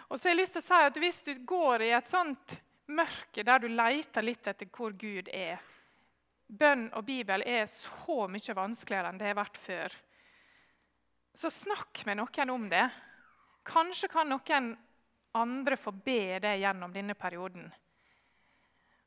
Og 0.08 0.20
så 0.20 0.28
har 0.28 0.36
jeg 0.36 0.42
lyst 0.42 0.56
til 0.58 0.64
å 0.64 0.68
si 0.68 0.80
at 0.86 1.00
Hvis 1.00 1.22
du 1.28 1.34
går 1.48 1.88
i 1.88 1.92
et 1.96 2.08
sånt 2.08 2.56
mørke 2.92 3.44
der 3.48 3.64
du 3.64 3.68
leter 3.72 4.26
litt 4.26 4.48
etter 4.48 4.68
hvor 4.72 4.92
Gud 4.92 5.30
er, 5.32 5.60
bønn 6.52 6.90
og 6.98 7.06
Bibel 7.08 7.44
er 7.48 7.68
så 7.70 8.26
mye 8.32 8.56
vanskeligere 8.58 9.12
enn 9.12 9.20
det 9.22 9.30
har 9.32 9.40
vært 9.40 9.60
før. 9.60 9.96
Så 11.34 11.52
snakk 11.54 12.04
med 12.08 12.20
noen 12.20 12.52
om 12.52 12.68
det. 12.72 12.88
Kanskje 13.68 14.10
kan 14.12 14.32
noen 14.32 14.74
andre 15.38 15.78
få 15.80 15.94
be 15.96 16.42
det 16.44 16.58
gjennom 16.60 16.92
denne 16.92 17.16
perioden. 17.16 17.70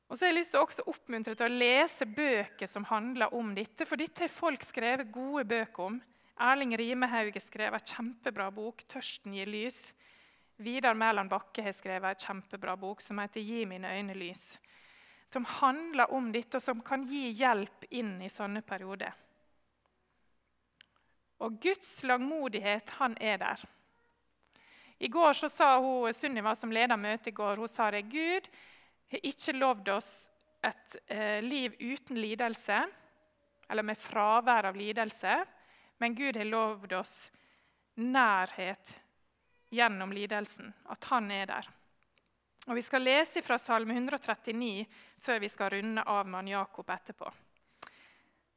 Og 0.08 0.16
så 0.16 0.26
har 0.26 0.32
jeg 0.32 0.38
lyst 0.38 0.54
til 0.54 0.60
å 0.60 0.64
også 0.64 0.86
oppmuntre 0.88 1.34
til 1.36 1.48
å 1.48 1.60
lese 1.60 2.06
bøker 2.08 2.68
som 2.70 2.86
handler 2.88 3.32
om 3.36 3.54
dette. 3.56 3.86
For 3.88 4.00
dette 4.00 4.24
har 4.24 4.32
folk 4.32 4.64
skrevet 4.64 5.12
gode 5.12 5.46
bøker 5.48 5.88
om. 5.88 6.00
Erling 6.44 6.74
Rimehaug 6.76 7.32
har 7.34 7.44
skrevet 7.44 7.80
en 7.80 7.94
kjempebra 7.94 8.50
bok, 8.54 8.84
'Tørsten 8.88 9.34
gir 9.36 9.48
lys'. 9.48 9.92
Vidar 10.58 10.94
Mæland 10.94 11.30
Bakke 11.30 11.62
har 11.62 11.74
skrevet 11.74 12.14
en 12.14 12.26
kjempebra 12.26 12.76
bok 12.78 13.00
som 13.00 13.18
heter 13.18 13.40
'Gi 13.40 13.64
mine 13.66 13.90
øyne 13.90 14.14
lys' 14.14 14.58
som 15.34 15.44
handler 15.44 16.12
om 16.14 16.30
dette, 16.32 16.60
og 16.60 16.62
som 16.62 16.82
kan 16.86 17.02
gi 17.10 17.32
hjelp 17.34 17.88
inn 17.90 18.20
i 18.22 18.30
sånne 18.30 18.62
perioder. 18.62 19.14
Og 21.42 21.56
Guds 21.62 21.96
langmodighet, 22.06 22.94
han 23.00 23.16
er 23.18 23.40
der. 23.42 23.64
I 25.02 25.10
går 25.10 25.32
så 25.34 25.50
sa 25.50 25.72
hun, 25.82 26.14
Sunniva, 26.14 26.54
som 26.54 26.72
leda 26.72 26.96
møtet 26.96 27.32
i 27.32 27.34
går, 27.34 27.58
hun 27.58 27.68
sa 27.68 27.90
det. 27.90 28.04
Gud 28.12 28.46
har 29.10 29.26
ikke 29.26 29.56
lovd 29.58 29.90
oss 29.96 30.12
et 30.64 30.96
eh, 31.10 31.42
liv 31.42 31.74
uten 31.80 32.20
lidelse, 32.22 32.78
eller 33.68 33.90
med 33.90 33.98
fravær 33.98 34.70
av 34.70 34.78
lidelse, 34.78 35.40
men 35.98 36.14
Gud 36.14 36.38
har 36.38 36.46
lovd 36.46 36.94
oss 37.00 37.16
nærhet 37.98 38.94
gjennom 39.74 40.14
lidelsen, 40.14 40.70
at 40.86 41.10
han 41.10 41.30
er 41.34 41.50
der. 41.50 41.74
Og 42.64 42.74
Vi 42.74 42.82
skal 42.82 43.04
lese 43.04 43.42
fra 43.44 43.58
Salme 43.60 43.92
139 43.92 44.86
før 45.20 45.40
vi 45.42 45.48
skal 45.52 45.74
runde 45.76 46.02
av 46.02 46.28
med 46.28 46.48
Jakob 46.48 46.90
etterpå. 46.90 47.28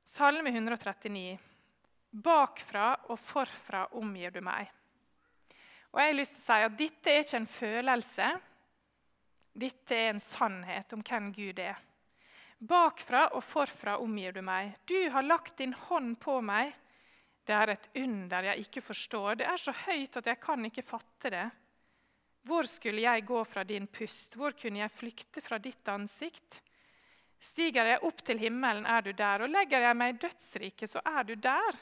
Salme 0.08 0.54
139. 0.54 1.38
Bakfra 2.12 2.94
og 3.12 3.20
forfra 3.20 3.84
omgir 4.00 4.32
du 4.32 4.40
meg. 4.42 4.70
Og 5.92 6.00
jeg 6.00 6.12
har 6.12 6.16
lyst 6.16 6.38
til 6.38 6.44
å 6.44 6.46
si 6.46 6.68
at 6.68 6.78
Dette 6.80 7.12
er 7.12 7.26
ikke 7.26 7.42
en 7.42 7.52
følelse, 7.52 8.30
dette 9.58 9.96
er 9.98 10.12
en 10.12 10.22
sannhet 10.22 10.94
om 10.94 11.02
hvem 11.02 11.32
Gud 11.34 11.60
er. 11.60 11.78
Bakfra 12.58 13.28
og 13.38 13.44
forfra 13.46 13.98
omgir 14.02 14.36
du 14.36 14.44
meg. 14.46 14.76
Du 14.86 14.98
har 15.14 15.26
lagt 15.26 15.58
din 15.58 15.74
hånd 15.74 16.16
på 16.22 16.40
meg. 16.46 16.74
Det 17.46 17.56
er 17.56 17.74
et 17.74 17.90
under 18.02 18.52
jeg 18.52 18.68
ikke 18.68 18.84
forstår. 18.86 19.40
Det 19.40 19.48
er 19.50 19.62
så 19.62 19.74
høyt 19.86 20.18
at 20.20 20.30
jeg 20.30 20.40
kan 20.42 20.66
ikke 20.70 20.86
fatte 20.86 21.32
det. 21.34 21.46
Hvor 22.48 22.68
skulle 22.70 23.04
jeg 23.04 23.26
gå 23.28 23.44
fra 23.44 23.64
din 23.68 23.88
pust? 23.92 24.38
Hvor 24.40 24.56
kunne 24.56 24.80
jeg 24.80 24.94
flykte 24.94 25.44
fra 25.44 25.60
ditt 25.60 25.88
ansikt? 25.92 26.62
Stiger 27.38 27.86
jeg 27.92 28.04
opp 28.08 28.24
til 28.26 28.40
himmelen, 28.42 28.86
er 28.88 29.04
du 29.04 29.12
der, 29.12 29.44
og 29.44 29.52
legger 29.52 29.84
jeg 29.84 29.98
meg 29.98 30.16
i 30.16 30.20
dødsriket, 30.24 30.90
så 30.90 31.04
er 31.06 31.28
du 31.28 31.36
der. 31.36 31.80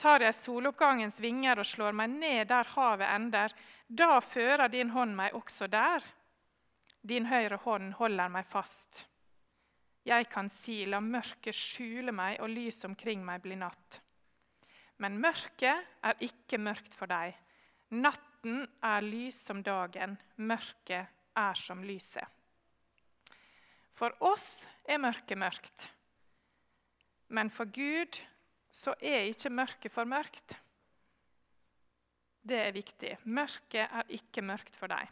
Tar 0.00 0.24
jeg 0.24 0.36
soloppgangens 0.36 1.20
vinger 1.20 1.60
og 1.60 1.68
slår 1.68 1.96
meg 1.96 2.12
ned 2.14 2.48
der 2.48 2.68
havet 2.74 3.06
ender, 3.06 3.54
da 3.86 4.18
fører 4.24 4.68
din 4.72 4.92
hånd 4.94 5.14
meg 5.16 5.36
også 5.36 5.68
der. 5.72 6.04
Din 7.00 7.28
høyre 7.30 7.60
hånd 7.64 7.94
holder 8.00 8.32
meg 8.32 8.48
fast. 8.48 9.06
Jeg 10.04 10.28
kan 10.32 10.48
si, 10.48 10.82
la 10.88 11.00
mørket 11.04 11.56
skjule 11.56 12.12
meg 12.16 12.40
og 12.40 12.48
lys 12.52 12.82
omkring 12.88 13.24
meg 13.24 13.42
bli 13.44 13.58
natt. 13.60 14.00
Men 15.00 15.20
mørket 15.20 16.04
er 16.04 16.24
ikke 16.24 16.60
mørkt 16.60 16.96
for 16.96 17.08
deg. 17.08 17.36
Natten 18.40 18.62
er 18.80 19.02
lys 19.04 19.36
som 19.36 19.58
dagen, 19.60 20.14
mørket 20.40 21.08
er 21.36 21.58
som 21.60 21.82
lyset. 21.84 22.24
For 23.92 24.16
oss 24.24 24.64
er 24.88 24.96
mørket 24.96 25.36
mørkt. 25.36 25.84
Men 27.36 27.50
for 27.52 27.68
Gud 27.68 28.16
så 28.72 28.94
er 28.96 29.28
ikke 29.28 29.52
mørket 29.52 29.92
for 29.92 30.08
mørkt. 30.08 30.56
Det 32.40 32.62
er 32.64 32.72
viktig. 32.72 33.12
Mørket 33.28 33.92
er 33.92 34.08
ikke 34.08 34.40
mørkt 34.40 34.76
for 34.76 34.88
deg. 34.88 35.04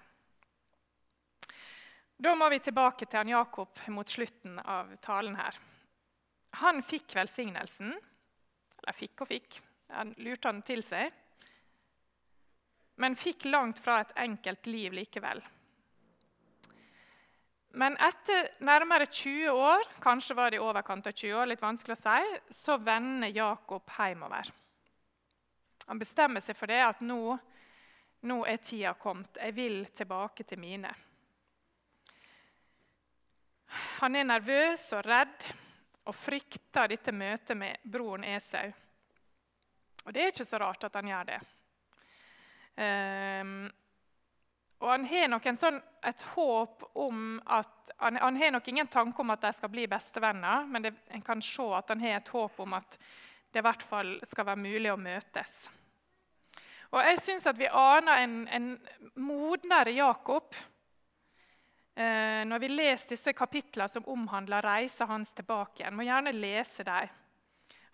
Da 2.17 2.33
må 2.35 2.49
vi 2.49 2.65
tilbake 2.65 3.05
til 3.05 3.21
han 3.21 3.35
Jakob 3.37 3.85
mot 3.93 4.09
slutten 4.09 4.57
av 4.65 4.97
talen 5.05 5.37
her. 5.37 5.61
Han 6.65 6.81
fikk 6.81 7.13
velsignelsen. 7.21 7.93
Eller 7.93 8.97
fikk 8.97 9.21
og 9.21 9.35
fikk. 9.37 9.61
Han 9.93 10.17
lurte 10.17 10.49
han 10.49 10.65
til 10.65 10.81
seg. 10.81 11.13
Men 12.99 13.17
fikk 13.17 13.47
langt 13.47 13.79
fra 13.79 14.01
et 14.03 14.13
enkelt 14.19 14.67
liv 14.67 14.97
likevel. 14.99 15.43
Men 17.79 17.95
etter 18.03 18.49
nærmere 18.65 19.07
20 19.07 19.51
år, 19.55 19.91
kanskje 20.03 20.35
var 20.35 20.51
det 20.51 20.59
i 20.59 20.63
overkant 20.65 21.07
av 21.07 21.13
20 21.13 21.37
år, 21.37 21.51
litt 21.51 21.63
vanskelig 21.63 21.95
å 21.95 22.01
si, 22.01 22.39
så 22.51 22.79
vender 22.83 23.31
Jakob 23.31 23.93
hjemover. 23.99 24.51
Han 25.87 26.01
bestemmer 26.01 26.43
seg 26.43 26.57
for 26.59 26.71
det 26.71 26.81
at 26.85 27.05
nå, 27.05 27.37
nå 28.27 28.39
er 28.51 28.59
tida 28.65 28.97
kommet. 28.99 29.39
Jeg 29.39 29.55
vil 29.55 29.79
tilbake 29.95 30.45
til 30.49 30.61
mine. 30.61 30.91
Han 34.01 34.17
er 34.17 34.27
nervøs 34.27 34.89
og 34.97 35.07
redd 35.07 35.47
og 36.09 36.17
frykter 36.17 36.91
dette 36.91 37.13
møtet 37.13 37.57
med 37.57 37.85
broren 37.85 38.25
Esau. 38.25 38.73
Og 40.07 40.13
det 40.13 40.25
er 40.25 40.33
ikke 40.33 40.49
så 40.49 40.61
rart 40.61 40.89
at 40.89 40.97
han 40.97 41.11
gjør 41.13 41.31
det. 41.31 41.41
Um, 42.79 43.71
og 44.79 44.93
han 44.93 45.07
har 45.11 45.31
nok 45.33 45.47
sånn, 45.59 45.81
et 46.07 46.21
håp 46.37 46.85
om 47.03 47.41
at 47.51 47.91
han, 47.99 48.21
han, 48.23 48.37
har 48.39 48.53
nok 48.55 48.69
ingen 48.71 48.91
tanke 48.91 49.25
om 49.25 49.35
at 49.35 49.43
de 49.43 49.51
skal 49.57 49.73
bli 49.73 49.89
bestevenner, 49.91 50.69
men 50.71 50.87
det, 50.87 50.93
en 51.11 51.25
kan 51.27 51.43
se 51.43 51.67
at 51.75 51.91
han 51.91 52.05
har 52.05 52.21
et 52.21 52.31
håp 52.31 52.61
om 52.63 52.77
at 52.79 52.95
det 53.51 53.59
i 53.59 53.67
hvert 53.67 53.83
fall 53.83 54.15
skal 54.23 54.47
være 54.47 54.63
mulig 54.63 54.93
å 54.93 55.01
møtes. 55.01 55.65
Og 56.95 57.03
jeg 57.05 57.21
syns 57.21 57.49
at 57.51 57.59
vi 57.59 57.69
aner 57.69 58.23
en, 58.23 58.37
en 58.49 58.69
modnere 59.21 59.93
Jakob 59.93 60.55
eh, 61.99 62.45
når 62.49 62.63
vi 62.63 62.71
leser 62.73 63.17
disse 63.17 63.35
kapitlene 63.37 63.91
som 63.93 64.07
omhandler 64.09 64.65
reisa 64.65 65.09
hans 65.11 65.35
tilbake. 65.37 65.83
igjen. 65.83 65.97
må 65.97 66.07
gjerne 66.07 66.33
lese 66.33 66.87
dem. 66.87 67.11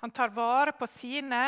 Han 0.04 0.12
tar 0.14 0.34
vare 0.36 0.76
på 0.76 0.86
sine. 0.90 1.42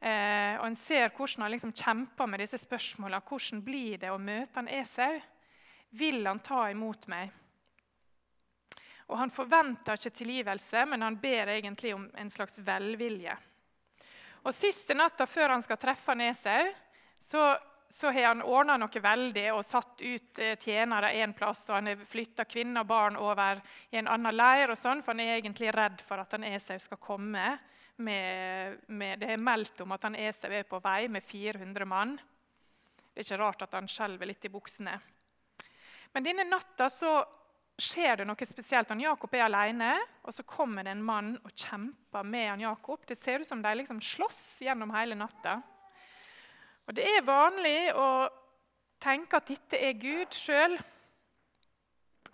Eh, 0.00 0.56
og 0.56 0.66
En 0.66 0.76
ser 0.76 1.10
hvordan 1.12 1.44
han 1.44 1.52
liksom 1.52 1.74
kjemper 1.76 2.26
med 2.26 2.40
disse 2.40 2.58
spørsmålene. 2.62 3.20
Hvordan 3.20 3.60
blir 3.64 3.98
det 4.00 4.12
å 4.12 4.18
møte 4.18 4.56
han 4.56 4.70
Esau? 4.72 5.20
Vil 5.90 6.24
han 6.24 6.40
ta 6.40 6.70
imot 6.70 7.06
meg? 7.10 7.30
Og 9.10 9.18
Han 9.18 9.32
forventer 9.34 9.98
ikke 9.98 10.14
tilgivelse, 10.22 10.84
men 10.86 11.02
han 11.02 11.18
ber 11.20 11.50
egentlig 11.50 11.94
om 11.94 12.06
en 12.14 12.30
slags 12.30 12.60
velvilje. 12.62 13.34
Og 14.46 14.54
Siste 14.54 14.94
natta 14.94 15.26
før 15.26 15.56
han 15.56 15.62
skal 15.62 15.76
treffe 15.82 16.14
han 16.14 16.22
Esau, 16.24 16.70
så, 17.18 17.58
så 17.90 18.12
har 18.14 18.30
han 18.30 18.44
ordna 18.46 18.78
noe 18.80 19.02
veldig 19.02 19.48
og 19.52 19.64
satt 19.66 20.00
ut 20.00 20.38
eh, 20.40 20.56
tjenere 20.56 21.10
en 21.20 21.34
plass. 21.36 21.66
og 21.68 21.74
Han 21.74 21.90
har 21.90 22.06
flytta 22.08 22.46
kvinner 22.48 22.86
og 22.86 22.88
barn 22.88 23.18
over 23.20 23.60
i 23.90 23.98
en 24.00 24.08
annen 24.08 24.32
leir, 24.32 24.70
og 24.70 24.78
sånn, 24.78 25.02
for 25.02 25.12
han 25.12 25.26
er 25.26 25.42
egentlig 25.42 25.74
redd 25.74 26.00
for 26.00 26.22
at 26.22 26.38
han 26.38 26.46
Esau 26.46 26.78
skal 26.80 27.02
komme 27.02 27.58
med, 28.00 28.80
med, 28.88 29.20
Det 29.20 29.30
er 29.32 29.40
meldt 29.40 29.80
om 29.84 29.92
at 29.92 30.06
han 30.08 30.18
Esau 30.18 30.52
er 30.52 30.68
på 30.68 30.80
vei 30.82 31.08
med 31.08 31.24
400 31.24 31.88
mann. 31.88 32.16
Det 33.10 33.22
er 33.22 33.26
ikke 33.26 33.42
rart 33.42 33.66
at 33.66 33.76
han 33.76 33.88
skjelver 33.90 34.30
litt 34.30 34.46
i 34.46 34.52
buksene. 34.52 34.96
Men 36.12 36.26
denne 36.26 36.46
natta 36.48 36.88
så 36.90 37.18
skjer 37.80 38.20
det 38.20 38.26
noe 38.28 38.46
spesielt. 38.46 38.90
Han 38.92 39.02
Jakob 39.02 39.34
er 39.34 39.46
alene, 39.46 39.94
og 40.26 40.34
så 40.34 40.44
kommer 40.46 40.84
det 40.84 40.94
en 40.94 41.04
mann 41.04 41.32
og 41.38 41.52
kjemper 41.54 42.26
med 42.26 42.48
han 42.48 42.64
Jakob. 42.64 43.04
Det 43.06 43.18
ser 43.18 43.40
ut 43.40 43.48
som 43.48 43.62
de 43.62 43.74
liksom 43.78 44.00
slåss 44.04 44.60
gjennom 44.66 44.92
hele 44.94 45.18
natta. 45.18 45.60
Og 46.86 46.94
Det 46.94 47.06
er 47.06 47.26
vanlig 47.26 47.92
å 47.94 48.28
tenke 49.00 49.38
at 49.38 49.48
dette 49.48 49.78
er 49.78 49.98
Gud 50.00 50.34
sjøl. 50.34 50.76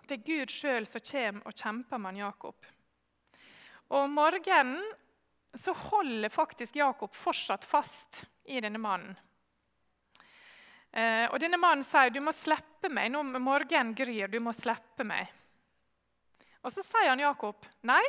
Det 0.07 0.17
er 0.17 0.27
Gud 0.27 0.53
sjøl 0.53 0.87
som 0.89 1.03
kommer 1.05 1.51
og 1.51 1.59
kjemper 1.59 2.01
med 2.01 2.15
han 2.15 2.23
Jakob. 2.25 2.71
Og 3.91 3.99
Om 4.03 4.17
morgenen 4.17 4.81
så 5.59 5.73
holder 5.73 6.33
faktisk 6.33 6.77
Jakob 6.77 7.15
fortsatt 7.15 7.65
fast 7.65 8.25
i 8.45 8.61
denne 8.61 8.81
mannen. 8.81 9.17
Eh, 10.97 11.27
og 11.29 11.41
denne 11.43 11.59
mannen 11.61 11.85
sier 11.85 12.13
du 12.13 12.23
må 12.25 12.33
slippe 12.33 12.89
meg 12.93 13.11
nå 13.13 13.23
morgenen 13.37 13.95
gryr. 13.97 14.29
du 14.33 14.39
må 14.41 14.55
slippe 14.57 15.05
meg. 15.05 15.29
Og 16.63 16.73
Så 16.73 16.83
sier 16.83 17.13
han 17.13 17.21
Jakob 17.21 17.67
nei, 17.87 18.03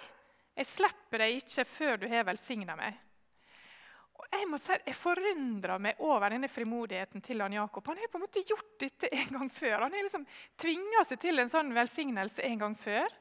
jeg 0.57 0.65
slipper 0.65 1.21
deg 1.21 1.35
ikke 1.37 1.65
før 1.69 1.99
du 2.01 2.07
har 2.09 2.25
velsigna 2.25 2.77
meg. 2.79 2.95
Og 4.17 4.25
Jeg 4.33 4.47
må 4.49 4.57
si, 4.57 4.73
jeg 4.73 4.97
forundrer 4.97 5.77
meg 5.79 5.99
over 6.01 6.33
denne 6.33 6.49
frimodigheten 6.49 7.21
til 7.21 7.43
han 7.43 7.53
Jakob. 7.53 7.85
Han 7.85 7.99
har 8.01 8.09
på 8.09 8.17
en 8.17 8.25
måte 8.25 8.43
gjort 8.47 8.73
dette 8.81 9.11
en 9.13 9.35
gang 9.35 9.51
før. 9.53 9.83
Han 9.85 9.93
har 9.93 10.07
liksom 10.07 10.25
tvinga 10.57 11.03
seg 11.05 11.21
til 11.21 11.39
en 11.43 11.51
sånn 11.51 11.69
velsignelse 11.75 12.41
en 12.47 12.63
gang 12.63 12.75
før. 12.81 13.13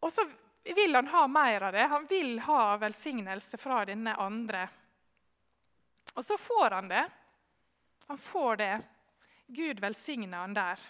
Og 0.00 0.10
så 0.10 0.24
vil 0.64 0.94
han 0.94 1.08
ha 1.08 1.26
mer 1.28 1.62
av 1.68 1.72
det. 1.72 1.86
Han 1.92 2.06
vil 2.06 2.38
ha 2.46 2.76
velsignelse 2.76 3.58
fra 3.58 3.84
denne 3.88 4.14
andre. 4.20 4.66
Og 6.14 6.24
så 6.24 6.36
får 6.38 6.70
han 6.70 6.88
det. 6.88 7.04
Han 8.06 8.18
får 8.18 8.56
det. 8.56 8.72
Gud 9.46 9.80
velsigner 9.80 10.38
han 10.38 10.54
der. 10.54 10.80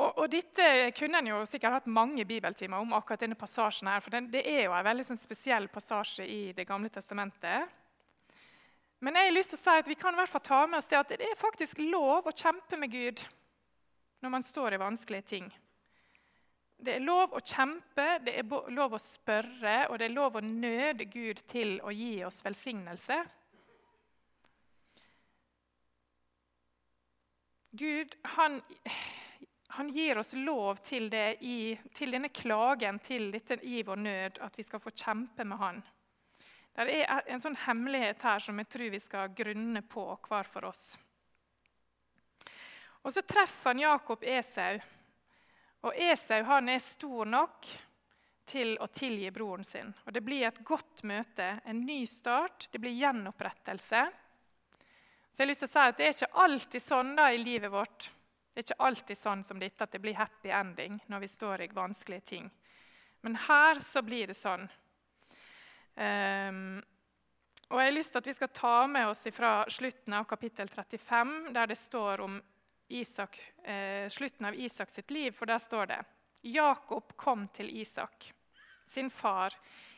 Og, 0.00 0.18
og 0.18 0.26
Dette 0.30 0.90
kunne 0.96 1.20
en 1.20 1.30
jo 1.32 1.40
sikkert 1.48 1.80
hatt 1.80 1.90
mange 1.90 2.24
bibeltimer 2.24 2.80
om, 2.80 2.94
akkurat 2.96 3.24
denne 3.24 3.38
passasjen 3.38 3.90
her, 3.90 4.00
for 4.00 4.14
det, 4.14 4.22
det 4.32 4.44
er 4.46 4.64
jo 4.64 4.74
en 4.76 4.86
veldig 4.86 5.06
sånn 5.10 5.20
spesiell 5.20 5.66
passasje 5.72 6.24
i 6.24 6.40
Det 6.56 6.66
gamle 6.68 6.92
testamentet. 6.92 7.76
Men 9.00 9.16
jeg 9.16 9.30
har 9.30 9.34
lyst 9.34 9.54
til 9.54 9.58
å 9.58 9.62
si 9.62 9.74
at 9.80 9.88
vi 9.88 9.96
kan 9.98 10.14
i 10.14 10.20
hvert 10.20 10.30
fall 10.30 10.44
ta 10.44 10.60
med 10.68 10.78
oss 10.78 10.88
det 10.90 10.98
at 10.98 11.12
det 11.16 11.24
er 11.24 11.38
faktisk 11.40 11.80
lov 11.88 12.28
å 12.28 12.36
kjempe 12.36 12.76
med 12.76 12.92
Gud 12.92 13.22
når 14.20 14.32
man 14.36 14.44
står 14.44 14.76
i 14.76 14.80
vanskelige 14.82 15.28
ting. 15.30 15.46
Det 16.80 16.94
er 16.96 17.02
lov 17.04 17.34
å 17.36 17.40
kjempe, 17.44 18.06
det 18.24 18.38
er 18.40 18.72
lov 18.72 18.94
å 18.96 19.00
spørre, 19.02 19.90
og 19.90 19.98
det 20.00 20.06
er 20.08 20.14
lov 20.14 20.38
å 20.38 20.44
nøde 20.44 21.04
Gud 21.12 21.42
til 21.50 21.76
å 21.84 21.92
gi 21.92 22.22
oss 22.24 22.40
velsignelse. 22.44 23.18
Gud 27.70 28.16
han, 28.34 28.56
han 29.76 29.90
gir 29.92 30.18
oss 30.18 30.32
lov 30.34 30.80
til 30.82 31.10
det 31.12 31.36
i, 31.46 31.76
til 31.94 32.16
denne 32.16 32.32
klagen, 32.34 32.98
til 32.98 33.28
dette 33.34 33.60
i 33.62 33.82
vår 33.86 34.00
nød, 34.00 34.40
at 34.42 34.56
vi 34.58 34.64
skal 34.66 34.82
få 34.82 34.90
kjempe 34.90 35.44
med 35.44 35.60
Han. 35.60 35.82
Det 36.80 36.96
er 37.02 37.28
en 37.28 37.42
sånn 37.42 37.58
hemmelighet 37.66 38.24
her 38.24 38.40
som 38.42 38.58
jeg 38.58 38.70
tror 38.72 38.90
vi 38.94 39.02
skal 39.02 39.34
grunne 39.36 39.82
på 39.84 40.06
hver 40.26 40.48
for 40.48 40.70
oss. 40.70 40.94
Og 43.04 43.12
Så 43.12 43.22
treffer 43.22 43.70
han 43.72 43.84
Jakob 43.84 44.24
Esau. 44.24 44.80
Og 45.86 45.96
Esau 45.96 46.42
han 46.44 46.68
er 46.68 46.82
stor 46.84 47.28
nok 47.28 47.68
til 48.50 48.74
å 48.82 48.88
tilgi 48.92 49.30
broren 49.30 49.64
sin. 49.64 49.92
Og 50.04 50.12
Det 50.12 50.22
blir 50.24 50.46
et 50.48 50.64
godt 50.66 51.04
møte, 51.06 51.60
en 51.64 51.84
ny 51.86 52.02
start, 52.06 52.68
det 52.72 52.80
blir 52.82 52.96
gjenopprettelse. 52.98 54.02
Så 55.30 55.38
jeg 55.38 55.46
har 55.46 55.50
lyst 55.52 55.62
til 55.64 55.70
å 55.70 55.72
si 55.72 55.84
at 55.84 55.96
Det 55.96 56.06
er 56.06 56.16
ikke 56.16 56.42
alltid 56.44 56.82
sånn 56.82 57.14
da 57.16 57.28
i 57.30 57.38
livet 57.38 57.70
vårt 57.70 58.10
Det 58.50 58.60
er 58.60 58.66
ikke 58.66 58.86
alltid 58.88 59.18
sånn 59.18 59.44
som 59.46 59.60
dette 59.62 59.84
at 59.86 59.92
det 59.92 60.00
blir 60.02 60.18
happy 60.18 60.50
ending 60.50 60.98
når 61.06 61.20
vi 61.22 61.28
står 61.30 61.62
i 61.62 61.68
vanskelige 61.72 62.26
ting. 62.32 62.50
Men 63.22 63.36
her 63.36 63.78
så 63.80 64.02
blir 64.02 64.26
det 64.26 64.34
sånn. 64.34 64.66
Um, 65.94 66.80
og 67.70 67.78
jeg 67.78 67.86
har 67.86 67.94
lyst 67.94 68.12
til 68.12 68.18
at 68.18 68.26
Vi 68.26 68.34
skal 68.34 68.50
ta 68.54 68.86
med 68.90 69.06
oss 69.06 69.22
fra 69.32 69.52
slutten 69.70 70.16
av 70.18 70.26
kapittel 70.26 70.68
35, 70.68 71.52
der 71.54 71.70
det 71.70 71.78
står 71.78 72.24
om 72.26 72.40
Isak, 72.90 73.38
eh, 73.64 74.08
slutten 74.08 74.46
av 74.46 74.54
Isak 74.54 74.90
sitt 74.90 75.10
liv. 75.10 75.32
For 75.32 75.46
der 75.46 75.58
står 75.58 75.86
det 75.86 76.00
Jakob 76.42 77.16
kom 77.16 77.48
til 77.48 77.70
Isak, 77.80 78.32
sin 78.86 79.10
far, 79.10 79.54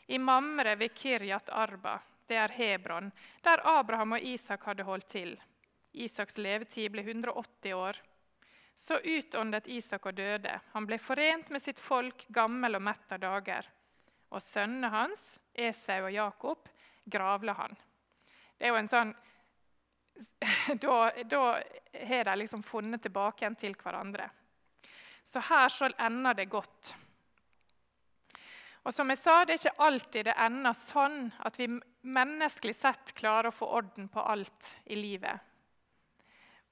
i 0.06 0.18
Mamre 0.18 0.74
ved 0.76 0.94
Kirjat 0.94 1.50
Arba, 1.50 2.00
det 2.26 2.36
er 2.36 2.52
Hebron, 2.52 3.12
der 3.42 3.60
Abraham 3.64 4.12
og 4.12 4.20
Isak 4.20 4.64
hadde 4.64 4.86
holdt 4.88 5.08
til. 5.08 5.36
Isaks 5.92 6.38
levetid 6.38 6.90
ble 6.92 7.04
180 7.04 7.74
år. 7.76 8.00
Så 8.74 8.98
utåndet 9.04 9.68
Isak 9.68 10.06
og 10.08 10.16
døde. 10.16 10.54
Han 10.72 10.86
ble 10.88 10.98
forent 10.98 11.50
med 11.52 11.62
sitt 11.62 11.80
folk, 11.80 12.24
gammel 12.28 12.78
og 12.78 12.82
mett 12.82 13.12
av 13.12 13.20
dager. 13.20 13.68
Og 14.32 14.40
sønnene 14.40 14.88
hans, 14.88 15.36
Esau 15.52 16.06
og 16.06 16.14
Jakob, 16.14 16.70
gravla 17.04 17.52
han. 17.58 17.76
Det 18.56 18.66
er 18.66 18.72
jo 18.72 18.80
en 18.80 18.88
sånn 18.88 19.12
Da, 20.82 21.12
da 21.24 21.62
har 21.92 22.24
de 22.24 22.36
liksom 22.36 22.62
funnet 22.62 23.02
tilbake 23.02 23.44
igjen 23.44 23.56
til 23.58 23.74
hverandre. 23.78 24.28
Så 25.24 25.40
her 25.48 25.68
så 25.68 25.88
ender 25.98 26.34
det 26.34 26.50
godt. 26.50 26.94
Og 28.82 28.94
som 28.94 29.10
jeg 29.10 29.18
sa, 29.18 29.44
Det 29.44 29.54
er 29.54 29.60
ikke 29.60 29.86
alltid 29.86 30.26
det 30.26 30.36
ender 30.42 30.74
sånn 30.74 31.18
at 31.46 31.58
vi 31.58 31.68
menneskelig 32.02 32.74
sett 32.74 33.14
klarer 33.14 33.52
å 33.52 33.54
få 33.54 33.68
orden 33.78 34.08
på 34.10 34.22
alt 34.26 34.74
i 34.90 34.98
livet. 34.98 35.38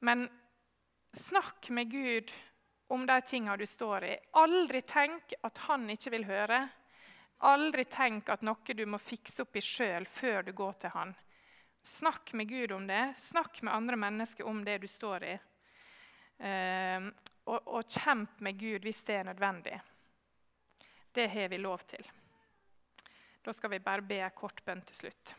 Men 0.00 0.26
snakk 1.14 1.70
med 1.70 1.90
Gud 1.90 2.32
om 2.90 3.06
de 3.06 3.20
tinga 3.22 3.56
du 3.56 3.66
står 3.66 4.04
i. 4.04 4.16
Aldri 4.42 4.82
tenk 4.82 5.34
at 5.46 5.58
han 5.68 5.86
ikke 5.90 6.10
vil 6.16 6.26
høre. 6.26 6.64
Aldri 7.46 7.84
tenk 7.86 8.28
at 8.28 8.42
noe 8.42 8.74
du 8.74 8.82
må 8.86 8.98
fikse 8.98 9.44
opp 9.44 9.56
i 9.56 9.62
sjøl 9.62 10.06
før 10.10 10.42
du 10.48 10.52
går 10.52 10.72
til 10.82 10.94
han. 10.96 11.14
Snakk 11.82 12.32
med 12.32 12.48
Gud 12.48 12.72
om 12.72 12.86
det. 12.86 13.14
Snakk 13.16 13.62
med 13.62 13.74
andre 13.74 13.96
mennesker 13.96 14.46
om 14.46 14.64
det 14.64 14.78
du 14.78 14.86
står 14.86 15.24
i. 15.24 15.34
Eh, 16.38 17.06
og, 17.44 17.68
og 17.68 17.88
kjemp 17.88 18.40
med 18.40 18.58
Gud 18.60 18.84
hvis 18.84 19.02
det 19.08 19.20
er 19.20 19.28
nødvendig. 19.30 19.80
Det 21.12 21.28
har 21.28 21.48
vi 21.48 21.58
lov 21.58 21.78
til. 21.78 22.10
Da 23.42 23.52
skal 23.52 23.70
vi 23.70 23.80
bare 23.80 24.04
be 24.04 24.20
en 24.20 24.36
kort 24.36 24.60
bønn 24.64 24.82
til 24.84 24.96
slutt. 24.96 25.34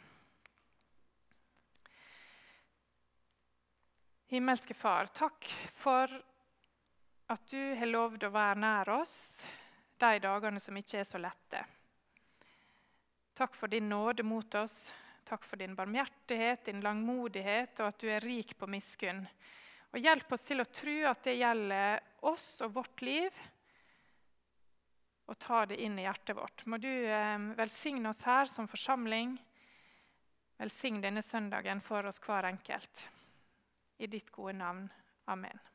Himmelske 4.31 4.73
Far, 4.73 5.11
takk 5.11 5.47
for 5.75 6.11
at 7.31 7.47
du 7.51 7.75
har 7.75 7.89
lovd 7.89 8.23
å 8.23 8.31
være 8.31 8.59
nær 8.63 8.89
oss 8.95 9.15
de 10.01 10.19
dagene 10.23 10.59
som 10.59 10.77
ikke 10.79 11.01
er 11.01 11.07
så 11.07 11.19
lette. 11.21 11.61
Takk 13.37 13.55
for 13.55 13.71
din 13.71 13.89
nåde 13.89 14.23
mot 14.23 14.55
oss. 14.55 14.93
Takk 15.31 15.45
for 15.47 15.55
din 15.55 15.75
barmhjertighet, 15.75 16.65
din 16.65 16.81
langmodighet, 16.83 17.79
og 17.79 17.87
at 17.87 18.01
du 18.03 18.09
er 18.11 18.19
rik 18.19 18.51
på 18.59 18.67
miskunn. 18.67 19.21
Og 19.95 20.03
Hjelp 20.03 20.33
oss 20.35 20.49
til 20.49 20.59
å 20.59 20.65
tro 20.67 20.95
at 21.07 21.23
det 21.23 21.37
gjelder 21.37 22.01
oss 22.27 22.49
og 22.65 22.73
vårt 22.75 23.03
liv, 23.07 23.39
og 25.31 25.39
ta 25.39 25.61
det 25.71 25.79
inn 25.79 25.95
i 25.95 26.03
hjertet 26.03 26.35
vårt. 26.35 26.65
Må 26.67 26.81
du 26.83 26.91
eh, 26.91 27.47
velsigne 27.55 28.11
oss 28.11 28.25
her 28.27 28.51
som 28.51 28.67
forsamling. 28.67 29.37
Velsign 30.59 30.99
denne 30.99 31.23
søndagen 31.23 31.79
for 31.79 32.11
oss 32.11 32.19
hver 32.27 32.51
enkelt. 32.51 33.07
I 34.03 34.11
ditt 34.11 34.35
gode 34.35 34.59
navn. 34.59 34.89
Amen. 35.31 35.70